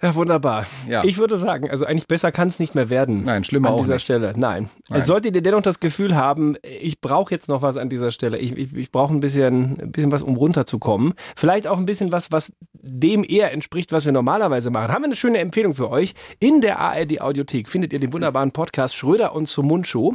Ja, 0.01 0.13
wunderbar. 0.13 0.65
Ja. 0.87 1.03
Ich 1.03 1.17
würde 1.17 1.37
sagen, 1.37 1.69
also 1.69 1.85
eigentlich 1.85 2.07
besser 2.07 2.31
kann 2.31 2.47
es 2.47 2.59
nicht 2.59 2.75
mehr 2.75 2.89
werden. 2.89 3.23
Nein, 3.23 3.43
schlimmer 3.43 3.69
an 3.69 3.75
auch 3.75 3.81
dieser 3.81 3.93
nicht. 3.93 4.03
Stelle. 4.03 4.33
Nein. 4.35 4.69
Nein. 4.89 5.03
Solltet 5.03 5.35
ihr 5.35 5.41
dennoch 5.41 5.61
das 5.61 5.79
Gefühl 5.79 6.15
haben, 6.15 6.57
ich 6.63 7.01
brauche 7.01 7.33
jetzt 7.33 7.47
noch 7.47 7.61
was 7.61 7.77
an 7.77 7.89
dieser 7.89 8.11
Stelle. 8.11 8.37
Ich, 8.37 8.55
ich, 8.55 8.75
ich 8.75 8.91
brauche 8.91 9.13
ein 9.13 9.19
bisschen, 9.19 9.79
ein 9.81 9.91
bisschen 9.91 10.11
was, 10.11 10.21
um 10.21 10.35
runterzukommen. 10.35 11.13
Vielleicht 11.35 11.65
auch 11.65 11.77
ein 11.77 11.85
bisschen 11.85 12.11
was, 12.11 12.31
was 12.31 12.51
dem 12.73 13.23
eher 13.23 13.51
entspricht, 13.51 13.91
was 13.93 14.05
wir 14.05 14.11
normalerweise 14.11 14.69
machen. 14.69 14.91
Haben 14.91 15.03
wir 15.03 15.07
eine 15.07 15.15
schöne 15.15 15.39
Empfehlung 15.39 15.73
für 15.73 15.89
euch. 15.89 16.13
In 16.39 16.61
der 16.61 16.79
ARD 16.79 17.21
Audiothek 17.21 17.69
findet 17.69 17.93
ihr 17.93 17.99
den 17.99 18.11
wunderbaren 18.13 18.51
Podcast 18.51 18.95
Schröder 18.95 19.33
und 19.33 19.47
Sumunchu 19.47 20.13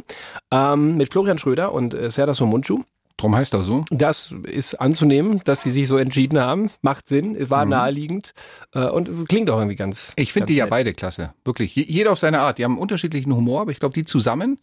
ähm, 0.51 0.97
mit 0.97 1.11
Florian 1.11 1.37
Schröder 1.37 1.73
und 1.73 1.93
äh, 1.93 2.09
Serdar 2.09 2.35
Sumunchu. 2.35 2.83
Drum 3.21 3.35
heißt 3.35 3.53
er 3.53 3.63
so. 3.63 3.81
Das 3.91 4.33
ist 4.43 4.75
anzunehmen, 4.75 5.39
dass 5.45 5.61
sie 5.61 5.71
sich 5.71 5.87
so 5.87 5.97
entschieden 5.97 6.39
haben. 6.39 6.69
Macht 6.81 7.07
Sinn, 7.07 7.37
war 7.49 7.65
naheliegend 7.65 8.33
äh, 8.73 8.85
und 8.85 9.29
klingt 9.29 9.49
auch 9.49 9.57
irgendwie 9.57 9.75
ganz. 9.75 10.13
Ich 10.15 10.33
finde 10.33 10.47
die 10.47 10.55
ja 10.55 10.65
nett. 10.65 10.71
beide 10.71 10.93
klasse. 10.93 11.33
Wirklich. 11.45 11.75
Je- 11.75 11.85
Jeder 11.87 12.11
auf 12.11 12.19
seine 12.19 12.39
Art. 12.41 12.57
Die 12.57 12.63
haben 12.63 12.77
unterschiedlichen 12.77 13.33
Humor, 13.35 13.61
aber 13.61 13.71
ich 13.71 13.79
glaube, 13.79 13.93
die 13.93 14.05
zusammen, 14.05 14.57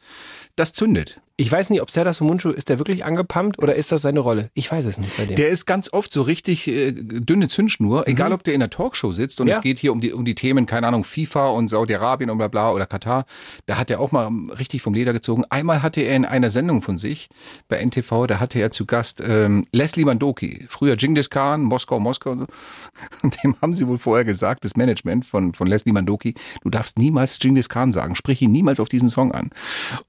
das 0.57 0.73
zündet. 0.73 1.21
Ich 1.41 1.53
weiß 1.53 1.71
nicht, 1.71 1.81
ob 1.83 1.91
Serdar 1.93 2.13
Sumunchu, 2.15 2.51
ist 2.51 2.69
der 2.69 2.79
wirklich 2.81 3.05
angepumpt 3.05 3.63
oder 3.63 3.77
ist 3.77 3.93
das 3.93 4.03
seine 4.03 4.19
Rolle? 4.19 4.51
Ich 4.55 4.73
weiß 4.73 4.85
es 4.87 4.99
nicht 4.99 5.17
bei 5.17 5.25
dem. 5.25 5.37
Der 5.37 5.49
ist 5.51 5.67
ganz 5.67 5.93
oft 5.93 6.13
so 6.13 6.23
richtig 6.23 6.67
äh, 6.67 6.91
dünne 6.91 7.47
Zündschnur, 7.47 8.09
egal 8.09 8.33
ob 8.33 8.43
der 8.43 8.55
in 8.55 8.61
der 8.61 8.71
Talkshow 8.71 9.13
sitzt 9.13 9.41
und 9.41 9.47
Mhm. 9.47 9.51
Ja. 9.53 9.57
es 9.57 9.63
geht 9.63 9.79
hier 9.79 9.93
um 9.93 10.01
die, 10.01 10.13
um 10.13 10.25
die 10.25 10.35
Themen, 10.35 10.67
keine 10.67 10.89
Ahnung, 10.89 11.05
FIFA 11.05 11.51
und 11.51 11.69
Saudi-Arabien 11.69 12.29
und 12.31 12.39
bla 12.39 12.49
bla 12.49 12.73
oder 12.73 12.87
Katar. 12.87 13.25
Da 13.67 13.79
hat 13.79 13.89
er 13.89 14.01
auch 14.01 14.11
mal 14.11 14.29
richtig 14.59 14.83
vom 14.83 14.95
Leder 14.95 15.13
gezogen. 15.13 15.45
Einmal 15.49 15.81
hatte 15.85 16.01
er 16.01 16.17
in 16.17 16.25
einer 16.25 16.51
Sendung 16.51 16.83
von 16.83 16.99
sich 16.99 17.29
bei 17.69 17.79
NTV, 17.85 18.27
da 18.27 18.41
hatte 18.41 18.59
er 18.59 18.73
zu 18.73 18.85
Gast 18.85 19.23
ähm, 19.25 19.65
Leslie 19.71 20.05
Mandoki, 20.05 20.67
früher 20.69 20.97
Genghis 20.97 21.31
Khan, 21.31 21.63
Moskau, 21.63 22.01
Moskau 22.01 22.33
und 22.33 22.39
so. 22.41 22.47
Und 23.23 23.45
dem 23.45 23.55
haben 23.63 23.75
sie 23.75 23.87
wohl 23.87 23.99
vorher 23.99 24.25
gesagt, 24.25 24.65
das 24.65 24.75
Management 24.75 25.25
von, 25.25 25.55
von 25.55 25.69
Leslie 25.69 25.93
Mandoki, 25.93 26.35
du 26.63 26.69
darfst 26.71 26.99
niemals 26.99 27.39
Genghis 27.39 27.69
Khan 27.69 27.93
sagen, 27.93 28.17
sprich 28.17 28.43
ihn 28.43 28.51
niemals 28.51 28.81
auf 28.81 28.89
diesen 28.89 29.09
Song 29.09 29.31
an. 29.31 29.51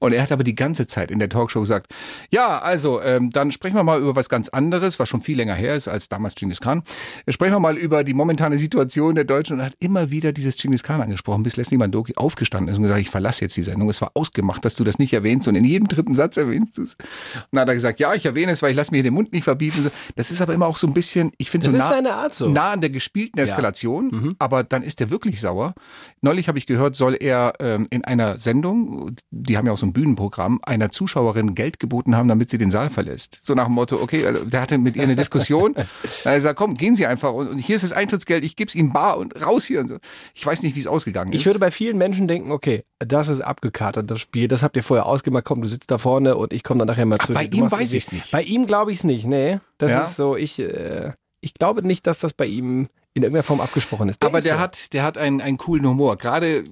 Und 0.00 0.12
er 0.12 0.22
hat 0.24 0.32
aber 0.32 0.42
die 0.42 0.56
ganze 0.56 0.88
Zeit 0.88 1.12
in 1.12 1.19
der 1.20 1.28
Talkshow 1.28 1.60
gesagt, 1.60 1.92
ja, 2.30 2.58
also, 2.58 3.00
ähm, 3.02 3.30
dann 3.30 3.52
sprechen 3.52 3.76
wir 3.76 3.84
mal 3.84 4.00
über 4.00 4.16
was 4.16 4.28
ganz 4.28 4.48
anderes, 4.48 4.98
was 4.98 5.08
schon 5.08 5.20
viel 5.22 5.36
länger 5.36 5.54
her 5.54 5.74
ist 5.74 5.88
als 5.88 6.08
damals 6.08 6.34
Genghis 6.34 6.60
Khan. 6.60 6.82
Äh, 7.26 7.32
Sprechen 7.32 7.52
wir 7.54 7.60
mal 7.60 7.76
über 7.78 8.04
die 8.04 8.14
momentane 8.14 8.58
Situation 8.58 9.14
der 9.14 9.24
Deutschen 9.24 9.58
und 9.60 9.64
hat 9.64 9.74
immer 9.78 10.10
wieder 10.10 10.32
dieses 10.32 10.56
Genghis 10.56 10.82
Khan 10.82 11.00
angesprochen, 11.00 11.42
bis 11.42 11.56
Leslie 11.56 11.78
Mandoki 11.78 12.14
aufgestanden 12.16 12.72
ist 12.72 12.78
und 12.78 12.82
gesagt, 12.84 13.00
ich 13.00 13.10
verlasse 13.10 13.42
jetzt 13.42 13.56
die 13.56 13.62
Sendung. 13.62 13.88
Es 13.88 14.00
war 14.02 14.10
ausgemacht, 14.14 14.64
dass 14.64 14.74
du 14.76 14.84
das 14.84 14.98
nicht 14.98 15.12
erwähnst 15.12 15.46
und 15.48 15.54
in 15.54 15.64
jedem 15.64 15.88
dritten 15.88 16.14
Satz 16.14 16.36
erwähnst 16.36 16.78
du 16.78 16.82
es. 16.82 16.94
Und 16.94 17.46
dann 17.52 17.62
hat 17.62 17.68
er 17.68 17.74
gesagt, 17.74 18.00
ja, 18.00 18.14
ich 18.14 18.26
erwähne 18.26 18.52
es, 18.52 18.62
weil 18.62 18.70
ich 18.70 18.76
lasse 18.76 18.90
mir 18.90 19.02
den 19.02 19.14
Mund 19.14 19.32
nicht 19.32 19.44
verbieten. 19.44 19.90
Das 20.16 20.30
ist 20.30 20.40
aber 20.40 20.54
immer 20.54 20.66
auch 20.66 20.76
so 20.76 20.86
ein 20.86 20.94
bisschen, 20.94 21.32
ich 21.38 21.50
finde 21.50 21.70
so 21.70 21.76
nah, 21.76 22.28
so. 22.30 22.48
nah 22.48 22.72
an 22.72 22.80
der 22.80 22.90
gespielten 22.90 23.38
Eskalation, 23.38 24.08
Mhm. 24.10 24.36
aber 24.38 24.64
dann 24.64 24.82
ist 24.82 25.00
er 25.00 25.10
wirklich 25.10 25.40
sauer. 25.40 25.74
Neulich 26.20 26.48
habe 26.48 26.58
ich 26.58 26.66
gehört, 26.66 26.96
soll 26.96 27.14
er 27.18 27.54
ähm, 27.60 27.86
in 27.90 28.04
einer 28.04 28.38
Sendung, 28.38 29.16
die 29.30 29.56
haben 29.56 29.66
ja 29.66 29.72
auch 29.72 29.78
so 29.78 29.86
ein 29.86 29.92
Bühnenprogramm, 29.92 30.60
einer 30.62 30.90
Zuschauerin 31.10 31.54
Geld 31.54 31.80
geboten 31.80 32.16
haben, 32.16 32.28
damit 32.28 32.50
sie 32.50 32.58
den 32.58 32.70
Saal 32.70 32.88
verlässt. 32.90 33.40
So 33.42 33.54
nach 33.54 33.64
dem 33.66 33.74
Motto, 33.74 34.00
okay, 34.00 34.24
also 34.26 34.44
der 34.44 34.60
hatte 34.62 34.78
mit 34.78 34.94
ihr 34.96 35.02
eine 35.02 35.16
Diskussion. 35.16 35.74
Dann 35.74 35.84
hat 35.84 36.24
er 36.24 36.34
gesagt, 36.36 36.56
komm, 36.56 36.74
gehen 36.76 36.94
Sie 36.94 37.06
einfach 37.06 37.32
und, 37.32 37.48
und 37.48 37.58
hier 37.58 37.74
ist 37.76 37.82
das 37.82 37.92
Eintrittsgeld, 37.92 38.44
ich 38.44 38.54
gebe 38.56 38.68
es 38.68 38.74
Ihnen 38.74 38.92
bar 38.92 39.18
und 39.18 39.34
raus 39.44 39.64
hier 39.64 39.80
und 39.80 39.88
so. 39.88 39.98
Ich 40.34 40.46
weiß 40.46 40.62
nicht, 40.62 40.76
wie 40.76 40.80
es 40.80 40.86
ausgegangen 40.86 41.32
ist. 41.32 41.40
Ich 41.40 41.46
würde 41.46 41.58
bei 41.58 41.70
vielen 41.70 41.98
Menschen 41.98 42.28
denken, 42.28 42.52
okay, 42.52 42.84
das 43.00 43.28
ist 43.28 43.40
abgekartet, 43.40 44.10
das 44.10 44.20
Spiel, 44.20 44.46
das 44.48 44.62
habt 44.62 44.76
ihr 44.76 44.82
vorher 44.82 45.06
ausgemacht, 45.06 45.44
komm, 45.44 45.62
du 45.62 45.68
sitzt 45.68 45.90
da 45.90 45.98
vorne 45.98 46.36
und 46.36 46.52
ich 46.52 46.62
komme 46.62 46.78
dann 46.78 46.88
nachher 46.88 47.06
mal 47.06 47.18
zu 47.18 47.34
bei 47.34 47.44
dir. 47.46 47.50
Du 47.50 47.56
ihm 47.66 47.72
weiß 47.72 47.80
irgendwie- 47.80 47.96
ich's 47.96 48.12
nicht. 48.12 48.30
Bei 48.30 48.42
ihm 48.42 48.66
glaube 48.66 48.92
ich 48.92 48.98
es 48.98 49.04
nicht, 49.04 49.26
nee. 49.26 49.58
Das 49.78 49.90
Ja? 49.90 50.02
ist 50.02 50.16
so, 50.16 50.36
ich, 50.36 50.58
äh, 50.60 51.12
ich 51.40 51.54
glaube 51.54 51.84
nicht, 51.86 52.06
dass 52.06 52.20
das 52.20 52.32
bei 52.34 52.46
ihm 52.46 52.88
in 53.12 53.24
irgendeiner 53.24 53.42
Form 53.42 53.60
abgesprochen 53.60 54.08
ist. 54.08 54.24
aber 54.24 54.38
ist 54.38 54.46
der 54.46 54.54
so. 54.54 54.60
hat, 54.60 54.92
der 54.92 55.02
hat 55.02 55.18
einen, 55.18 55.40
einen 55.40 55.56
coolen 55.56 55.84
Humor. 55.84 56.16
Gerade 56.16 56.62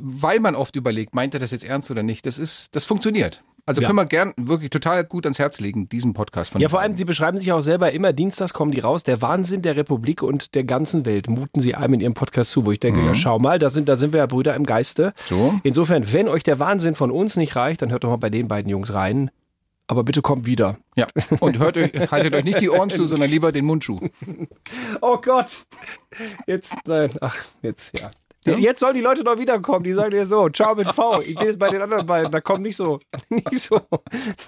weil 0.00 0.38
man 0.38 0.54
oft 0.54 0.76
überlegt, 0.76 1.12
meint 1.12 1.34
er 1.34 1.40
das 1.40 1.50
jetzt 1.50 1.64
ernst 1.64 1.90
oder 1.90 2.04
nicht. 2.04 2.24
Das 2.24 2.38
ist, 2.38 2.76
das 2.76 2.84
funktioniert. 2.84 3.42
Also 3.68 3.82
Ja. 3.82 3.86
können 3.88 3.98
wir 3.98 4.06
gern 4.06 4.32
wirklich 4.38 4.70
total 4.70 5.04
gut 5.04 5.26
ans 5.26 5.38
Herz 5.38 5.60
legen, 5.60 5.90
diesen 5.90 6.14
Podcast 6.14 6.52
von 6.52 6.60
Ja, 6.60 6.70
vor 6.70 6.80
allem. 6.80 6.96
Sie 6.96 7.04
beschreiben 7.04 7.38
sich 7.38 7.52
auch 7.52 7.60
selber 7.60 7.92
immer, 7.92 8.14
dienstags 8.14 8.54
kommen 8.54 8.72
die 8.72 8.80
raus, 8.80 9.02
der 9.04 9.20
Wahnsinn 9.20 9.60
der 9.60 9.76
Republik 9.76 10.22
und 10.22 10.54
der 10.54 10.64
ganzen 10.64 11.04
Welt 11.04 11.28
muten 11.28 11.60
Sie 11.60 11.74
einem 11.74 11.94
in 11.94 12.00
Ihrem 12.00 12.14
Podcast 12.14 12.50
zu, 12.50 12.64
wo 12.64 12.72
ich 12.72 12.80
denke, 12.80 13.04
ja, 13.04 13.14
schau 13.14 13.38
mal, 13.38 13.58
da 13.58 13.68
sind, 13.68 13.88
da 13.90 13.96
sind 13.96 14.14
wir 14.14 14.20
ja 14.20 14.26
Brüder 14.26 14.54
im 14.54 14.64
Geiste. 14.64 15.12
So. 15.28 15.60
Insofern, 15.64 16.10
wenn 16.12 16.28
euch 16.28 16.42
der 16.42 16.58
Wahnsinn 16.58 16.94
von 16.94 17.10
uns 17.10 17.36
nicht 17.36 17.56
reicht, 17.56 17.82
dann 17.82 17.90
hört 17.92 18.04
doch 18.04 18.08
mal 18.08 18.16
bei 18.16 18.30
den 18.30 18.48
beiden 18.48 18.70
Jungs 18.70 18.94
rein. 18.94 19.30
Aber 19.86 20.02
bitte 20.04 20.22
kommt 20.22 20.46
wieder. 20.46 20.78
Ja, 20.96 21.06
und 21.40 21.58
hört 21.58 21.76
euch, 21.76 21.92
haltet 22.10 22.34
euch 22.34 22.44
nicht 22.44 22.60
die 22.62 22.70
Ohren 22.70 22.88
zu, 22.90 23.06
sondern 23.06 23.28
lieber 23.30 23.52
den 23.52 23.64
Mundschuh. 23.66 23.98
Oh 25.02 25.18
Gott. 25.18 25.66
Jetzt, 26.46 26.74
nein, 26.86 27.10
ach, 27.20 27.36
jetzt, 27.62 27.98
ja. 28.00 28.10
Jetzt 28.56 28.80
sollen 28.80 28.94
die 28.94 29.00
Leute 29.00 29.24
doch 29.24 29.38
wiederkommen. 29.38 29.84
Die 29.84 29.92
sagen 29.92 30.10
dir 30.10 30.26
so, 30.26 30.48
ciao 30.48 30.74
mit 30.74 30.86
V. 30.88 31.20
Ich 31.22 31.36
bin 31.36 31.46
jetzt 31.46 31.58
bei 31.58 31.68
den 31.70 31.82
anderen 31.82 32.06
beiden. 32.06 32.30
Da 32.30 32.40
kommen 32.40 32.62
nicht 32.62 32.76
so, 32.76 33.00
nicht 33.28 33.60
so, 33.60 33.80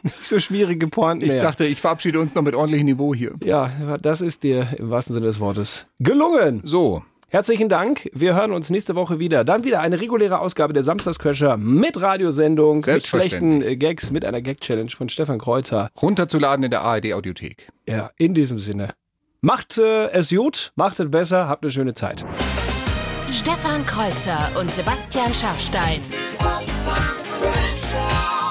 nicht 0.02 0.24
so 0.24 0.38
schwierige 0.38 0.88
Pointen 0.88 1.26
Ich 1.26 1.32
mehr. 1.34 1.42
dachte, 1.42 1.64
ich 1.66 1.80
verabschiede 1.80 2.18
uns 2.20 2.34
noch 2.34 2.42
mit 2.42 2.54
ordentlichem 2.54 2.86
Niveau 2.86 3.14
hier. 3.14 3.34
ja, 3.44 3.70
das 4.00 4.20
ist 4.20 4.42
dir 4.42 4.66
im 4.78 4.90
wahrsten 4.90 5.14
Sinne 5.14 5.26
des 5.26 5.40
Wortes 5.40 5.86
gelungen. 5.98 6.60
So, 6.64 7.02
Herzlichen 7.32 7.68
Dank. 7.68 8.10
Wir 8.12 8.34
hören 8.34 8.50
uns 8.50 8.70
nächste 8.70 8.96
Woche 8.96 9.20
wieder. 9.20 9.44
Dann 9.44 9.62
wieder 9.62 9.78
eine 9.78 10.00
reguläre 10.00 10.40
Ausgabe 10.40 10.72
der 10.72 10.82
Samstagscrasher 10.82 11.56
mit 11.56 12.02
Radiosendung, 12.02 12.84
mit 12.84 13.06
schlechten 13.06 13.62
äh, 13.62 13.76
Gags, 13.76 14.10
mit 14.10 14.24
einer 14.24 14.40
Gag-Challenge 14.42 14.90
von 14.90 15.08
Stefan 15.08 15.38
Kreuzer. 15.38 15.90
Runterzuladen 16.02 16.64
in 16.64 16.72
der 16.72 16.80
ARD-Audiothek. 16.80 17.68
Ja, 17.86 18.10
in 18.16 18.34
diesem 18.34 18.58
Sinne. 18.58 18.88
Macht 19.42 19.78
äh, 19.78 20.08
es 20.08 20.30
gut, 20.30 20.72
macht 20.74 20.98
es 20.98 21.08
besser, 21.08 21.46
habt 21.46 21.62
eine 21.64 21.70
schöne 21.70 21.94
Zeit. 21.94 22.26
Stefan 23.32 23.86
Kreuzer 23.86 24.50
und 24.58 24.70
Sebastian 24.70 25.32
Schaffstein. 25.32 26.00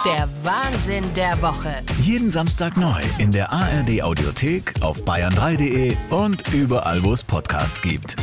Der 0.05 0.29
Wahnsinn 0.43 1.03
der 1.15 1.41
Woche. 1.41 1.83
Jeden 2.01 2.31
Samstag 2.31 2.77
neu 2.77 3.01
in 3.17 3.31
der 3.31 3.51
ARD 3.51 4.01
Audiothek, 4.01 4.73
auf 4.81 5.03
bayern3.de 5.03 5.97
und 6.09 6.53
überall, 6.53 7.03
wo 7.03 7.11
es 7.11 7.25
Podcasts 7.25 7.81
gibt. 7.81 8.15